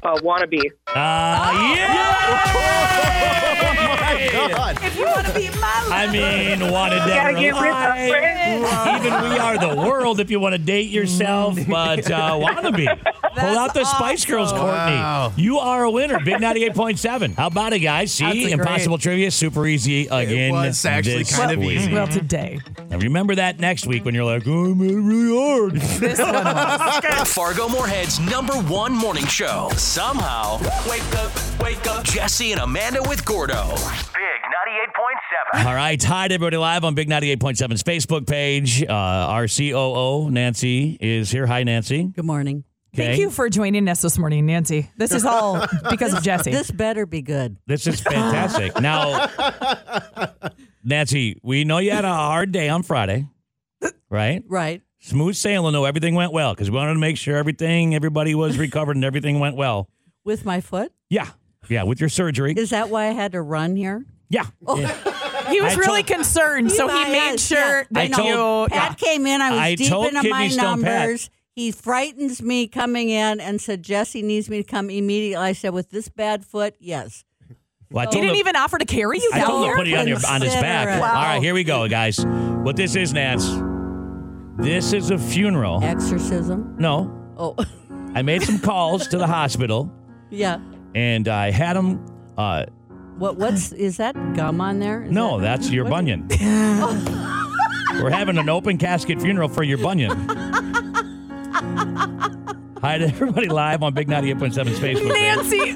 Uh, 0.04 0.16
wannabe. 0.16 0.70
Uh, 0.88 1.74
yeah! 1.76 3.04
my 4.14 4.48
God. 4.48 4.78
If 4.82 4.96
you 4.96 5.04
want 5.04 5.26
to 5.26 5.34
be 5.34 5.48
my 5.60 5.88
I 5.90 6.06
mean, 6.10 6.70
wanted 6.70 6.98
Gotta 6.98 7.08
that 7.08 7.40
get 7.40 7.54
rid 7.54 7.72
of 7.72 8.08
friends. 8.10 9.06
Even 9.06 9.30
we 9.30 9.38
are 9.38 9.58
the 9.58 9.76
world 9.76 10.20
if 10.20 10.30
you 10.30 10.40
want 10.40 10.54
to 10.54 10.58
date 10.58 10.90
yourself, 10.90 11.56
but 11.68 12.10
uh, 12.10 12.32
wannabe. 12.32 12.86
Pull 13.36 13.58
out 13.58 13.74
the 13.74 13.84
Spice 13.84 14.24
Girls. 14.24 14.52
Courtney. 14.52 14.66
Wow. 14.66 15.32
You 15.36 15.58
are 15.58 15.84
a 15.84 15.90
winner. 15.90 16.20
Big 16.20 16.36
98.7. 16.36 17.34
How 17.34 17.48
about 17.48 17.72
it, 17.72 17.80
guys? 17.80 18.12
See, 18.12 18.52
impossible 18.52 18.98
trivia, 18.98 19.30
super 19.30 19.66
easy 19.66 20.06
again. 20.06 20.50
It 20.50 20.52
was 20.52 20.84
actually 20.84 21.18
this 21.18 21.36
kind 21.36 21.50
of 21.50 21.58
week. 21.58 21.78
easy. 21.78 21.92
well 21.92 22.06
today. 22.06 22.60
And 22.90 23.02
remember 23.02 23.34
that 23.34 23.58
next 23.58 23.86
week 23.86 24.04
when 24.04 24.14
you're 24.14 24.24
like, 24.24 24.46
oh, 24.46 24.74
man, 24.74 25.04
really 25.04 25.36
hard. 25.36 25.74
This 25.74 26.20
one 26.20 26.32
was. 26.32 27.28
Fargo 27.34 27.68
Moorhead's 27.68 28.20
number 28.20 28.54
one 28.54 28.92
morning 28.92 29.26
show. 29.26 29.70
Somehow, 29.94 30.58
wake 30.90 31.14
up, 31.14 31.60
wake 31.60 31.86
up. 31.86 32.02
Jesse 32.02 32.50
and 32.50 32.60
Amanda 32.60 33.00
with 33.02 33.24
Gordo. 33.24 33.68
Big 33.68 34.40
98.7. 35.54 35.64
All 35.64 35.72
right. 35.72 36.02
Hi 36.02 36.26
to 36.26 36.34
everybody 36.34 36.56
live 36.56 36.82
on 36.82 36.96
Big 36.96 37.08
98.7's 37.08 37.84
Facebook 37.84 38.26
page. 38.26 38.82
Uh, 38.82 38.92
our 38.92 39.46
COO, 39.46 40.32
Nancy, 40.32 40.98
is 41.00 41.30
here. 41.30 41.46
Hi, 41.46 41.62
Nancy. 41.62 42.08
Good 42.08 42.24
morning. 42.24 42.64
Okay. 42.92 43.06
Thank 43.06 43.20
you 43.20 43.30
for 43.30 43.48
joining 43.48 43.86
us 43.88 44.02
this 44.02 44.18
morning, 44.18 44.46
Nancy. 44.46 44.90
This 44.96 45.12
is 45.12 45.24
all 45.24 45.64
because 45.88 46.12
of 46.12 46.24
Jesse. 46.24 46.50
This 46.50 46.72
better 46.72 47.06
be 47.06 47.22
good. 47.22 47.56
This 47.68 47.86
is 47.86 48.00
fantastic. 48.00 48.80
now, 48.80 49.28
Nancy, 50.84 51.38
we 51.44 51.62
know 51.62 51.78
you 51.78 51.92
had 51.92 52.04
a 52.04 52.12
hard 52.12 52.50
day 52.50 52.68
on 52.68 52.82
Friday, 52.82 53.28
right? 54.10 54.42
Right. 54.48 54.82
Smooth 55.04 55.36
sailing, 55.36 55.72
though. 55.74 55.84
Everything 55.84 56.14
went 56.14 56.32
well 56.32 56.54
because 56.54 56.70
we 56.70 56.76
wanted 56.78 56.94
to 56.94 56.98
make 56.98 57.18
sure 57.18 57.36
everything, 57.36 57.94
everybody 57.94 58.34
was 58.34 58.56
recovered 58.56 58.96
and 58.96 59.04
everything 59.04 59.38
went 59.38 59.54
well. 59.54 59.88
With 60.24 60.44
my 60.46 60.60
foot? 60.62 60.92
Yeah. 61.10 61.28
Yeah. 61.68 61.82
With 61.82 62.00
your 62.00 62.08
surgery. 62.08 62.54
Is 62.56 62.70
that 62.70 62.88
why 62.88 63.08
I 63.08 63.10
had 63.12 63.32
to 63.32 63.42
run 63.42 63.76
here? 63.76 64.06
Yeah. 64.30 64.46
Oh. 64.66 64.76
he 65.50 65.60
was 65.60 65.74
I 65.74 65.76
really 65.76 66.02
told- 66.02 66.06
concerned, 66.18 66.72
so 66.72 66.88
he 66.88 67.04
made 67.04 67.12
yes, 67.32 67.46
sure 67.46 67.58
yeah. 67.58 67.84
that 67.90 68.00
I 68.00 68.08
told- 68.08 68.70
you. 68.70 68.76
Pat 68.76 68.96
came 68.98 69.26
in. 69.26 69.42
I 69.42 69.50
was 69.50 69.60
I 69.60 69.74
deep 69.74 69.88
told 69.90 70.06
into 70.14 70.28
my 70.30 70.48
Stone 70.48 70.82
Pat. 70.82 71.00
numbers. 71.00 71.28
He 71.54 71.70
frightens 71.70 72.40
me 72.42 72.66
coming 72.66 73.10
in 73.10 73.40
and 73.40 73.60
said, 73.60 73.82
Jesse 73.82 74.22
needs 74.22 74.48
me 74.48 74.62
to 74.62 74.68
come 74.68 74.88
immediately. 74.88 75.36
I 75.36 75.52
said, 75.52 75.74
with 75.74 75.90
this 75.90 76.08
bad 76.08 76.44
foot, 76.46 76.74
yes. 76.80 77.24
Well, 77.90 78.08
I 78.08 78.10
He 78.10 78.20
didn't 78.22 78.30
him- 78.30 78.36
even 78.36 78.56
offer 78.56 78.78
to 78.78 78.86
carry 78.86 79.18
you 79.20 79.30
I 79.34 79.38
down 79.38 79.46
told 79.48 79.58
him 79.60 79.64
here. 79.66 79.74
to 79.74 79.80
put 79.82 79.88
it 79.88 79.94
on, 79.98 80.08
your, 80.08 80.16
on 80.26 80.40
his 80.40 80.54
back. 80.54 80.88
Consider 80.88 81.04
it. 81.04 81.08
All 81.08 81.14
right, 81.22 81.42
here 81.42 81.52
we 81.54 81.62
go, 81.62 81.86
guys. 81.88 82.24
What 82.24 82.74
this 82.76 82.96
is, 82.96 83.12
Nance, 83.12 83.46
this 84.58 84.92
is 84.92 85.10
a 85.10 85.18
funeral. 85.18 85.82
Exorcism. 85.82 86.76
No, 86.78 87.10
Oh, 87.36 87.56
I 88.14 88.22
made 88.22 88.42
some 88.42 88.58
calls 88.60 89.08
to 89.08 89.18
the 89.18 89.26
hospital 89.26 89.90
yeah. 90.30 90.58
and 90.94 91.26
I 91.28 91.50
had 91.50 91.76
them. 91.76 92.04
Uh, 92.38 92.66
What? 93.18 93.36
What's 93.36 93.72
is 93.72 93.96
that 93.98 94.14
gum 94.34 94.60
on 94.60 94.78
there? 94.78 95.04
Is 95.04 95.10
no, 95.10 95.38
that- 95.40 95.58
that's 95.58 95.70
your 95.70 95.84
bunion. 95.86 96.26
We're 98.00 98.10
having 98.10 98.38
an 98.38 98.48
open 98.48 98.78
casket 98.78 99.20
funeral 99.20 99.48
for 99.48 99.62
your 99.62 99.78
bunion. 99.78 100.10
Hi 102.84 102.98
to 102.98 103.06
everybody 103.06 103.48
live 103.48 103.82
on 103.82 103.94
Big 103.94 104.08
98.7's 104.08 104.78
Facebook 104.78 105.10
page. 105.14 105.22
Nancy, 105.22 105.70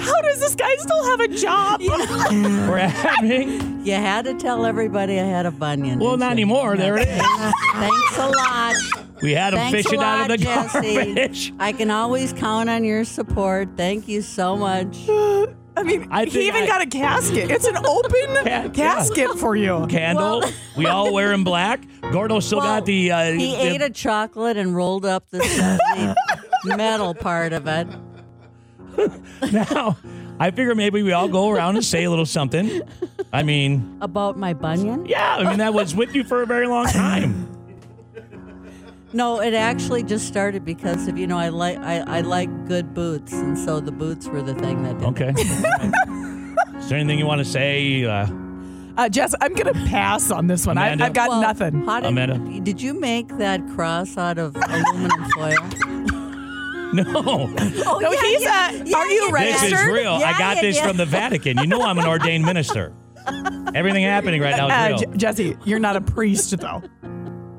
how 0.00 0.20
does 0.20 0.40
this 0.40 0.56
guy 0.56 0.74
still 0.78 1.04
have 1.04 1.20
a 1.20 1.28
job? 1.28 1.80
We're 2.68 2.78
having, 2.78 3.86
You 3.86 3.92
had 3.92 4.24
to 4.24 4.34
tell 4.34 4.66
everybody 4.66 5.20
I 5.20 5.24
had 5.24 5.46
a 5.46 5.52
bunion. 5.52 6.00
well, 6.00 6.16
didn't 6.16 6.20
not 6.20 6.26
you? 6.26 6.32
anymore. 6.32 6.76
There 6.76 6.96
it 6.98 7.06
is. 7.06 7.22
Thanks 7.74 8.18
a 8.18 8.26
lot. 8.26 8.74
We 9.22 9.30
had 9.32 9.52
him 9.54 9.60
Thanks 9.60 9.84
fishing 9.84 10.00
lot, 10.00 10.22
out 10.22 10.30
of 10.32 10.38
the 10.40 10.44
Jesse. 10.44 11.04
garbage. 11.04 11.52
I 11.60 11.70
can 11.70 11.92
always 11.92 12.32
count 12.32 12.68
on 12.68 12.82
your 12.82 13.04
support. 13.04 13.68
Thank 13.76 14.08
you 14.08 14.22
so 14.22 14.56
much. 14.56 15.06
I 15.76 15.82
mean, 15.82 16.08
I 16.10 16.24
he 16.24 16.46
even 16.48 16.62
I- 16.62 16.66
got 16.66 16.80
a 16.82 16.86
casket. 16.86 17.50
It's 17.50 17.66
an 17.66 17.76
open 17.76 18.12
Yeah. 18.46 18.68
casket 18.68 19.38
for 19.38 19.54
you. 19.56 19.86
Candle. 19.90 20.40
Well- 20.40 20.52
we 20.76 20.86
all 20.86 21.12
wear 21.12 21.32
in 21.32 21.44
black. 21.44 21.82
Gordo 22.12 22.40
still 22.40 22.58
Well, 22.58 22.66
got 22.80 22.86
the. 22.86 23.12
Uh, 23.12 23.32
He 23.32 23.54
the- 23.56 23.62
ate 23.62 23.82
a 23.82 23.90
chocolate 23.90 24.56
and 24.56 24.74
rolled 24.74 25.04
up 25.04 25.28
the, 25.30 25.38
the 25.38 26.16
metal 26.76 27.14
part 27.14 27.52
of 27.52 27.66
it. 27.66 27.86
now, 29.52 29.96
I 30.38 30.50
figure 30.50 30.74
maybe 30.74 31.02
we 31.02 31.12
all 31.12 31.28
go 31.28 31.50
around 31.50 31.76
and 31.76 31.84
say 31.84 32.04
a 32.04 32.10
little 32.10 32.26
something. 32.26 32.80
I 33.32 33.42
mean, 33.42 33.98
About 34.00 34.38
my 34.38 34.54
bunion? 34.54 35.06
yeah, 35.06 35.36
I 35.36 35.44
mean, 35.48 35.58
that 35.58 35.74
was 35.74 35.94
with 35.94 36.14
you 36.14 36.24
for 36.24 36.42
a 36.42 36.46
very 36.46 36.66
long 36.66 36.86
time. 36.86 37.48
No, 39.16 39.40
it 39.40 39.54
actually 39.54 40.02
just 40.02 40.26
started 40.26 40.64
because 40.64 41.08
of 41.08 41.16
you 41.16 41.26
know 41.26 41.38
I 41.38 41.48
like 41.48 41.78
I, 41.78 42.00
I 42.00 42.20
like 42.20 42.50
good 42.66 42.92
boots, 42.92 43.32
and 43.32 43.58
so 43.58 43.80
the 43.80 43.90
boots 43.92 44.26
were 44.28 44.42
the 44.42 44.54
thing 44.54 44.82
that 44.82 44.98
did. 44.98 45.08
Okay. 45.08 45.30
Is 46.78 46.88
there 46.90 46.98
anything 46.98 47.18
you 47.18 47.26
want 47.26 47.38
to 47.38 47.44
say? 47.44 48.04
Uh, 48.04 48.26
Uh, 48.98 49.08
Jess, 49.08 49.34
I'm 49.40 49.52
going 49.54 49.72
to 49.72 49.78
pass 49.90 50.30
on 50.30 50.46
this 50.46 50.66
one. 50.66 50.78
I, 50.78 50.86
Amanda? 50.88 51.04
I've 51.06 51.12
got 51.12 51.28
Well, 51.30 51.40
nothing. 51.42 51.84
How 51.84 52.00
did, 52.00 52.08
Amanda? 52.08 52.60
Did 52.60 52.80
you 52.80 52.98
make 52.98 53.28
that 53.38 53.60
cross 53.74 54.16
out 54.16 54.38
of 54.38 54.54
aluminum 54.56 55.24
foil? 55.34 55.62
no. 56.92 57.04
Oh, 57.86 57.98
No, 58.00 58.10
he's 58.10 58.42
yeah, 58.42 58.70
a- 58.70 58.84
yeah, 58.84 58.96
are 58.96 59.06
you 59.10 59.24
yeah, 59.26 59.32
registered? 59.32 59.70
This 59.72 59.80
is 59.80 59.86
real. 59.86 60.18
Yeah, 60.20 60.28
I 60.34 60.38
got 60.38 60.56
yeah, 60.56 60.62
this 60.62 60.76
yeah. 60.76 60.86
from 60.88 60.96
the 60.98 61.04
Vatican. 61.06 61.58
You 61.58 61.66
know 61.66 61.82
I'm 61.82 61.98
an 61.98 62.06
ordained 62.06 62.44
minister. 62.44 62.92
Everything 63.74 64.04
happening 64.04 64.40
right 64.40 64.56
now 64.56 64.68
Uh, 64.68 64.94
is 64.94 65.00
J- 65.00 65.06
real. 65.08 65.16
Jesse, 65.16 65.56
you're 65.64 65.78
not 65.80 65.96
a 65.96 66.00
priest, 66.00 66.56
though. 66.58 66.82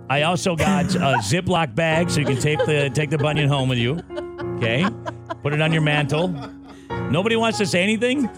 I 0.09 0.23
also 0.23 0.55
got 0.55 0.85
a 0.95 1.17
Ziploc 1.21 1.75
bag 1.75 2.09
so 2.09 2.19
you 2.19 2.25
can 2.25 2.39
take 2.39 2.59
the 2.65 2.89
take 2.93 3.09
the 3.09 3.17
bunion 3.17 3.49
home 3.49 3.69
with 3.69 3.77
you. 3.77 3.99
Okay, 4.57 4.85
put 5.43 5.53
it 5.53 5.61
on 5.61 5.73
your 5.73 5.81
mantle. 5.81 6.29
Nobody 7.09 7.35
wants 7.35 7.57
to 7.59 7.65
say 7.65 7.83
anything. 7.83 8.29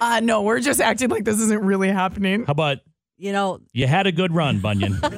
Uh, 0.00 0.20
no, 0.20 0.42
we're 0.42 0.60
just 0.60 0.80
acting 0.80 1.10
like 1.10 1.24
this 1.24 1.38
isn't 1.40 1.62
really 1.62 1.88
happening. 1.88 2.44
How 2.46 2.52
about 2.52 2.78
You 3.18 3.32
know, 3.32 3.60
you 3.72 3.86
had 3.86 4.06
a 4.06 4.12
good 4.12 4.32
run, 4.32 4.60
Bunyan. 4.60 4.98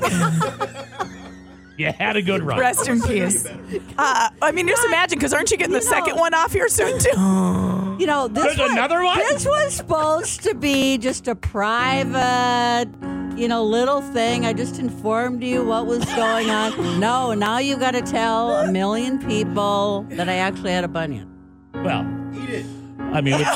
You 1.76 1.90
had 1.90 2.14
a 2.16 2.22
good 2.22 2.42
run. 2.42 2.58
Rest 2.60 2.88
in 2.88 3.02
peace. 3.02 3.46
Uh, 3.46 4.28
I 4.40 4.52
mean, 4.52 4.68
just 4.68 4.84
imagine, 4.84 5.18
because 5.18 5.32
aren't 5.32 5.50
you 5.50 5.56
getting 5.56 5.72
the 5.72 5.82
second 5.82 6.16
one 6.16 6.32
off 6.32 6.52
here 6.52 6.68
soon 6.68 7.00
too? 7.00 7.10
You 7.98 8.06
know, 8.06 8.28
this 8.28 8.44
There's 8.44 8.58
was, 8.58 8.72
another 8.72 9.02
one? 9.04 9.18
This 9.18 9.46
was 9.46 9.74
supposed 9.74 10.42
to 10.42 10.54
be 10.54 10.98
just 10.98 11.28
a 11.28 11.34
private, 11.34 12.88
you 13.36 13.46
know, 13.48 13.62
little 13.64 14.00
thing. 14.00 14.44
I 14.46 14.52
just 14.52 14.78
informed 14.78 15.42
you 15.44 15.64
what 15.64 15.86
was 15.86 16.04
going 16.16 16.50
on. 16.50 16.98
No, 17.00 17.34
now 17.34 17.58
you 17.58 17.76
got 17.76 17.92
to 17.92 18.02
tell 18.02 18.50
a 18.52 18.70
million 18.72 19.18
people 19.24 20.04
that 20.10 20.28
I 20.28 20.34
actually 20.36 20.72
had 20.72 20.84
a 20.84 20.88
bunion. 20.88 21.30
Well, 21.74 22.04
eat 22.34 22.50
it. 22.50 22.66
I 23.12 23.20
mean, 23.20 23.38
with, 23.38 23.46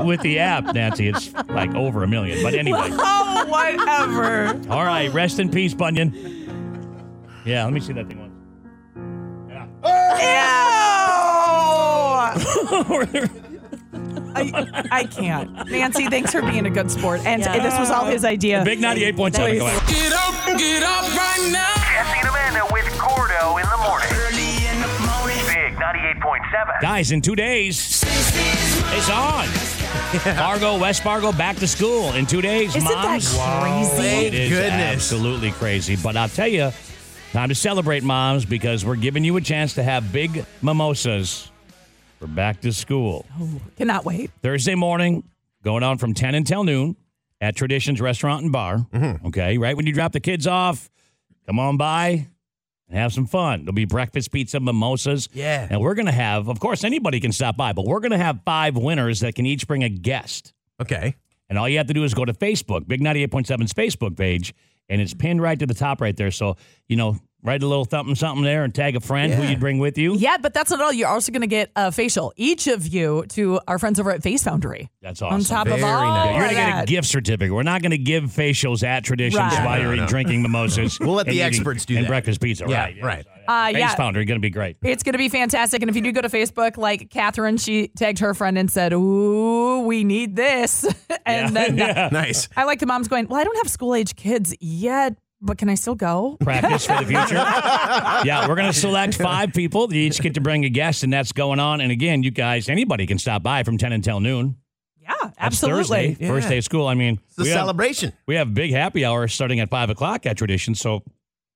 with 0.06 0.20
the 0.20 0.38
app, 0.38 0.72
Nancy, 0.74 1.08
it's 1.08 1.32
like 1.48 1.74
over 1.74 2.04
a 2.04 2.08
million. 2.08 2.40
But 2.42 2.54
anyway, 2.54 2.88
Oh, 2.92 3.46
whatever. 3.48 4.48
all 4.72 4.84
right. 4.84 5.12
Rest 5.12 5.40
in 5.40 5.50
peace, 5.50 5.74
Bunyan. 5.74 6.12
Yeah, 7.44 7.64
let 7.64 7.72
me 7.72 7.80
see 7.80 7.92
that 7.94 8.06
thing 8.06 8.20
once. 8.20 8.30
Ew! 10.22 10.89
I, 14.34 14.82
I 14.90 15.04
can't. 15.04 15.52
Nancy, 15.70 16.06
thanks 16.08 16.32
for 16.32 16.40
being 16.42 16.66
a 16.66 16.70
good 16.70 16.90
sport. 16.90 17.20
And 17.26 17.42
Yeah. 17.42 17.58
this 17.58 17.78
was 17.78 17.90
all 17.90 18.04
his 18.06 18.24
idea. 18.24 18.62
Big 18.64 18.80
98.7. 18.80 19.36
Get 19.88 20.12
up, 20.12 20.34
get 20.58 20.82
up 20.82 21.02
right 21.16 21.48
now. 21.52 21.74
Jesse 21.74 22.18
and 22.20 22.28
Amanda 22.28 22.62
with 22.72 22.86
Gordo 22.98 23.56
in 23.58 23.66
the 23.68 23.76
morning. 23.78 24.08
Early 24.12 24.66
in 24.68 24.80
the 24.80 24.88
morning. 25.06 25.44
Big 25.46 25.76
98.7. 25.78 26.80
Guys, 26.80 27.12
in 27.12 27.20
two 27.20 27.36
days, 27.36 28.02
it's 28.96 29.10
on. 29.10 29.46
Fargo, 30.36 30.78
West 30.78 31.02
Fargo, 31.02 31.32
back 31.32 31.56
to 31.56 31.66
school 31.66 32.12
in 32.14 32.26
two 32.26 32.40
days. 32.40 32.74
Isn't 32.76 32.84
moms. 32.84 33.36
that 33.36 33.62
crazy? 33.62 34.26
It 34.26 34.34
is 34.34 34.48
Goodness. 34.50 34.94
absolutely 34.94 35.50
crazy. 35.52 35.96
But 35.96 36.16
I'll 36.16 36.28
tell 36.28 36.48
you, 36.48 36.70
time 37.32 37.48
to 37.48 37.54
celebrate, 37.54 38.02
moms, 38.04 38.44
because 38.44 38.84
we're 38.84 38.96
giving 38.96 39.24
you 39.24 39.36
a 39.36 39.40
chance 39.40 39.74
to 39.74 39.82
have 39.82 40.12
big 40.12 40.44
mimosas 40.62 41.50
for 42.20 42.26
back 42.26 42.60
to 42.60 42.72
school. 42.72 43.24
Cannot 43.76 44.04
wait. 44.04 44.30
Thursday 44.42 44.74
morning, 44.74 45.24
going 45.64 45.82
on 45.82 45.96
from 45.96 46.12
10 46.12 46.34
until 46.34 46.62
noon 46.62 46.94
at 47.40 47.56
Traditions 47.56 48.00
Restaurant 48.00 48.42
and 48.42 48.52
Bar. 48.52 48.86
Mm-hmm. 48.92 49.26
Okay, 49.28 49.56
right 49.56 49.74
when 49.74 49.86
you 49.86 49.94
drop 49.94 50.12
the 50.12 50.20
kids 50.20 50.46
off, 50.46 50.90
come 51.46 51.58
on 51.58 51.78
by 51.78 52.26
and 52.88 52.98
have 52.98 53.14
some 53.14 53.26
fun. 53.26 53.60
There'll 53.60 53.72
be 53.72 53.86
breakfast, 53.86 54.30
pizza, 54.30 54.60
mimosas. 54.60 55.30
Yeah. 55.32 55.66
And 55.70 55.80
we're 55.80 55.94
going 55.94 56.06
to 56.06 56.12
have, 56.12 56.48
of 56.48 56.60
course, 56.60 56.84
anybody 56.84 57.20
can 57.20 57.32
stop 57.32 57.56
by, 57.56 57.72
but 57.72 57.86
we're 57.86 58.00
going 58.00 58.12
to 58.12 58.18
have 58.18 58.40
five 58.44 58.76
winners 58.76 59.20
that 59.20 59.34
can 59.34 59.46
each 59.46 59.66
bring 59.66 59.82
a 59.82 59.88
guest. 59.88 60.52
Okay. 60.78 61.16
And 61.48 61.58
all 61.58 61.68
you 61.68 61.78
have 61.78 61.86
to 61.86 61.94
do 61.94 62.04
is 62.04 62.12
go 62.12 62.26
to 62.26 62.34
Facebook, 62.34 62.86
Big 62.86 63.00
98.7's 63.00 63.72
Facebook 63.72 64.16
page, 64.16 64.54
and 64.90 65.00
it's 65.00 65.14
pinned 65.14 65.40
right 65.40 65.58
to 65.58 65.66
the 65.66 65.74
top 65.74 66.00
right 66.00 66.16
there. 66.16 66.30
So, 66.30 66.56
you 66.86 66.96
know, 66.96 67.16
write 67.42 67.62
a 67.62 67.66
little 67.66 67.84
something, 67.84 68.14
something 68.14 68.44
there 68.44 68.64
and 68.64 68.74
tag 68.74 68.96
a 68.96 69.00
friend 69.00 69.32
who 69.32 69.42
you'd 69.44 69.60
bring 69.60 69.78
with 69.78 69.96
you. 69.98 70.14
Yeah, 70.16 70.36
but 70.40 70.52
that's 70.54 70.70
not 70.70 70.80
all. 70.80 70.92
You're 70.92 71.08
also 71.08 71.32
going 71.32 71.40
to 71.42 71.46
get 71.46 71.70
a 71.76 71.90
facial, 71.92 72.32
each 72.36 72.66
of 72.66 72.86
you, 72.86 73.24
to 73.30 73.60
our 73.68 73.78
friends 73.78 73.98
over 74.00 74.10
at 74.10 74.22
Face 74.22 74.42
Foundry. 74.44 74.90
That's 75.02 75.22
awesome. 75.22 75.34
On 75.34 75.40
awesome. 75.40 75.56
top 75.56 75.66
of 75.68 75.80
Very 75.80 75.84
all 75.84 76.02
nice. 76.14 76.30
You're 76.30 76.38
going 76.40 76.48
to 76.50 76.54
get 76.72 76.82
a 76.82 76.86
gift 76.86 77.08
certificate. 77.08 77.54
We're 77.54 77.62
not 77.62 77.82
going 77.82 77.92
to 77.92 77.98
give 77.98 78.24
facials 78.24 78.82
at 78.82 79.04
Traditions 79.04 79.40
Right. 79.40 79.64
while 79.64 79.78
No, 79.78 79.86
you're 79.88 79.96
no, 79.96 80.02
no. 80.02 80.08
drinking 80.08 80.42
mimosas. 80.42 80.98
We'll 81.00 81.14
let 81.14 81.26
and 81.26 81.32
the 81.34 81.40
eating- 81.40 81.46
experts 81.46 81.84
do 81.86 81.94
and 81.94 82.04
that. 82.04 82.06
And 82.06 82.08
breakfast 82.12 82.40
pizza. 82.40 82.64
Yeah, 82.68 82.84
right. 82.84 83.02
right. 83.02 83.26
Uh, 83.48 83.66
Face 83.72 83.78
yeah. 83.78 83.94
Foundry 83.96 84.24
going 84.26 84.38
to 84.38 84.42
be 84.42 84.50
great. 84.50 84.76
It's 84.82 85.02
going 85.02 85.14
to 85.14 85.18
be 85.18 85.28
fantastic. 85.28 85.82
And 85.82 85.88
if 85.88 85.96
you 85.96 86.02
do 86.02 86.12
go 86.12 86.20
to 86.20 86.28
Facebook, 86.28 86.76
like 86.76 87.10
Catherine, 87.10 87.56
she 87.56 87.88
tagged 87.88 88.18
her 88.20 88.32
friend 88.34 88.56
and 88.58 88.70
said, 88.70 88.92
Ooh, 88.92 89.80
we 89.80 90.04
need 90.04 90.36
this. 90.36 90.84
and 91.26 91.54
Yeah. 91.54 91.66
then 91.66 91.78
Yeah. 91.78 92.08
Nice. 92.12 92.48
I 92.56 92.64
like 92.64 92.78
the 92.80 92.86
moms 92.86 93.08
going, 93.08 93.26
Well, 93.28 93.40
I 93.40 93.44
don't 93.44 93.56
have 93.56 93.68
school 93.68 93.94
age 93.94 94.14
kids 94.14 94.54
yet, 94.60 95.16
but 95.40 95.58
can 95.58 95.68
I 95.68 95.74
still 95.74 95.94
go? 95.94 96.36
Practice 96.40 96.86
for 96.86 96.98
the 96.98 97.06
future. 97.06 97.34
yeah, 98.24 98.46
we're 98.48 98.54
going 98.56 98.72
to 98.72 98.78
select 98.78 99.14
five 99.14 99.52
people. 99.52 99.86
They 99.86 99.96
each 99.98 100.20
get 100.20 100.34
to 100.34 100.40
bring 100.40 100.64
a 100.64 100.68
guest, 100.68 101.02
and 101.04 101.12
that's 101.12 101.32
going 101.32 101.60
on. 101.60 101.80
And 101.80 101.90
again, 101.92 102.22
you 102.22 102.30
guys, 102.30 102.68
anybody 102.68 103.06
can 103.06 103.18
stop 103.18 103.42
by 103.42 103.62
from 103.62 103.78
10 103.78 103.92
until 103.92 104.20
noon. 104.20 104.56
Yeah, 105.00 105.14
That's 105.22 105.34
absolutely. 105.38 106.14
Thursday, 106.14 106.28
first 106.28 106.48
day 106.48 106.58
of 106.58 106.64
school. 106.64 106.86
I 106.86 106.94
mean, 106.94 107.18
It's 107.28 107.38
a 107.38 107.42
we 107.42 107.48
have, 107.48 107.56
celebration. 107.58 108.12
we 108.26 108.34
have 108.36 108.52
big 108.54 108.70
happy 108.72 109.04
hour 109.04 109.26
starting 109.28 109.60
at 109.60 109.70
5 109.70 109.90
o'clock 109.90 110.26
at 110.26 110.36
Tradition. 110.36 110.74
So 110.74 111.02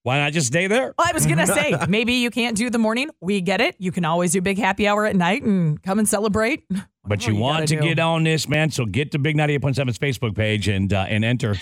why 0.02 0.18
not 0.18 0.32
just 0.32 0.48
stay 0.48 0.66
there? 0.66 0.94
Well, 0.98 1.06
I 1.08 1.12
was 1.12 1.24
going 1.26 1.38
to 1.38 1.46
say, 1.46 1.74
maybe 1.88 2.14
you 2.14 2.30
can't 2.30 2.56
do 2.56 2.70
the 2.70 2.78
morning. 2.78 3.10
We 3.20 3.40
get 3.40 3.60
it. 3.60 3.76
You 3.78 3.92
can 3.92 4.04
always 4.04 4.32
do 4.32 4.40
big 4.40 4.58
happy 4.58 4.88
hour 4.88 5.04
at 5.06 5.14
night 5.16 5.42
and 5.42 5.80
come 5.82 5.98
and 5.98 6.08
celebrate. 6.08 6.64
But 7.06 7.18
Whatever 7.18 7.32
you 7.32 7.38
want 7.38 7.56
gotta 7.56 7.66
to 7.66 7.76
do. 7.82 7.88
get 7.88 7.98
on 7.98 8.24
this, 8.24 8.48
man. 8.48 8.70
So 8.70 8.86
get 8.86 9.12
to 9.12 9.18
Big 9.18 9.36
98.7's 9.36 9.98
Facebook 9.98 10.34
page 10.34 10.68
and 10.68 10.90
uh, 10.90 11.04
and 11.06 11.22
enter. 11.22 11.54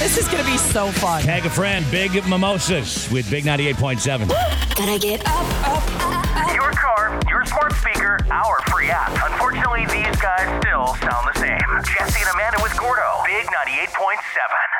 This 0.00 0.16
is 0.16 0.28
going 0.28 0.42
to 0.42 0.50
be 0.50 0.56
so 0.56 0.90
fun. 0.92 1.22
Tag 1.22 1.44
a 1.44 1.50
friend, 1.50 1.84
Big 1.90 2.12
Mimosas 2.26 3.10
with 3.10 3.30
Big 3.30 3.44
98.7. 3.44 4.28
Gotta 4.74 4.98
get 4.98 5.20
up, 5.28 5.44
up, 5.68 6.00
up, 6.00 6.36
up. 6.36 6.54
Your 6.54 6.72
car, 6.72 7.20
your 7.28 7.44
smart 7.44 7.74
speaker, 7.74 8.18
our 8.30 8.60
free 8.72 8.88
app. 8.88 9.12
Unfortunately, 9.30 9.84
these 9.92 10.16
guys 10.16 10.48
still 10.64 10.96
sound 11.04 11.28
the 11.28 11.38
same. 11.38 11.60
Jesse 11.84 12.18
and 12.18 12.30
Amanda 12.32 12.60
with 12.62 12.74
Gordo. 12.78 13.22
Big 13.26 13.44
98.7. 13.44 14.79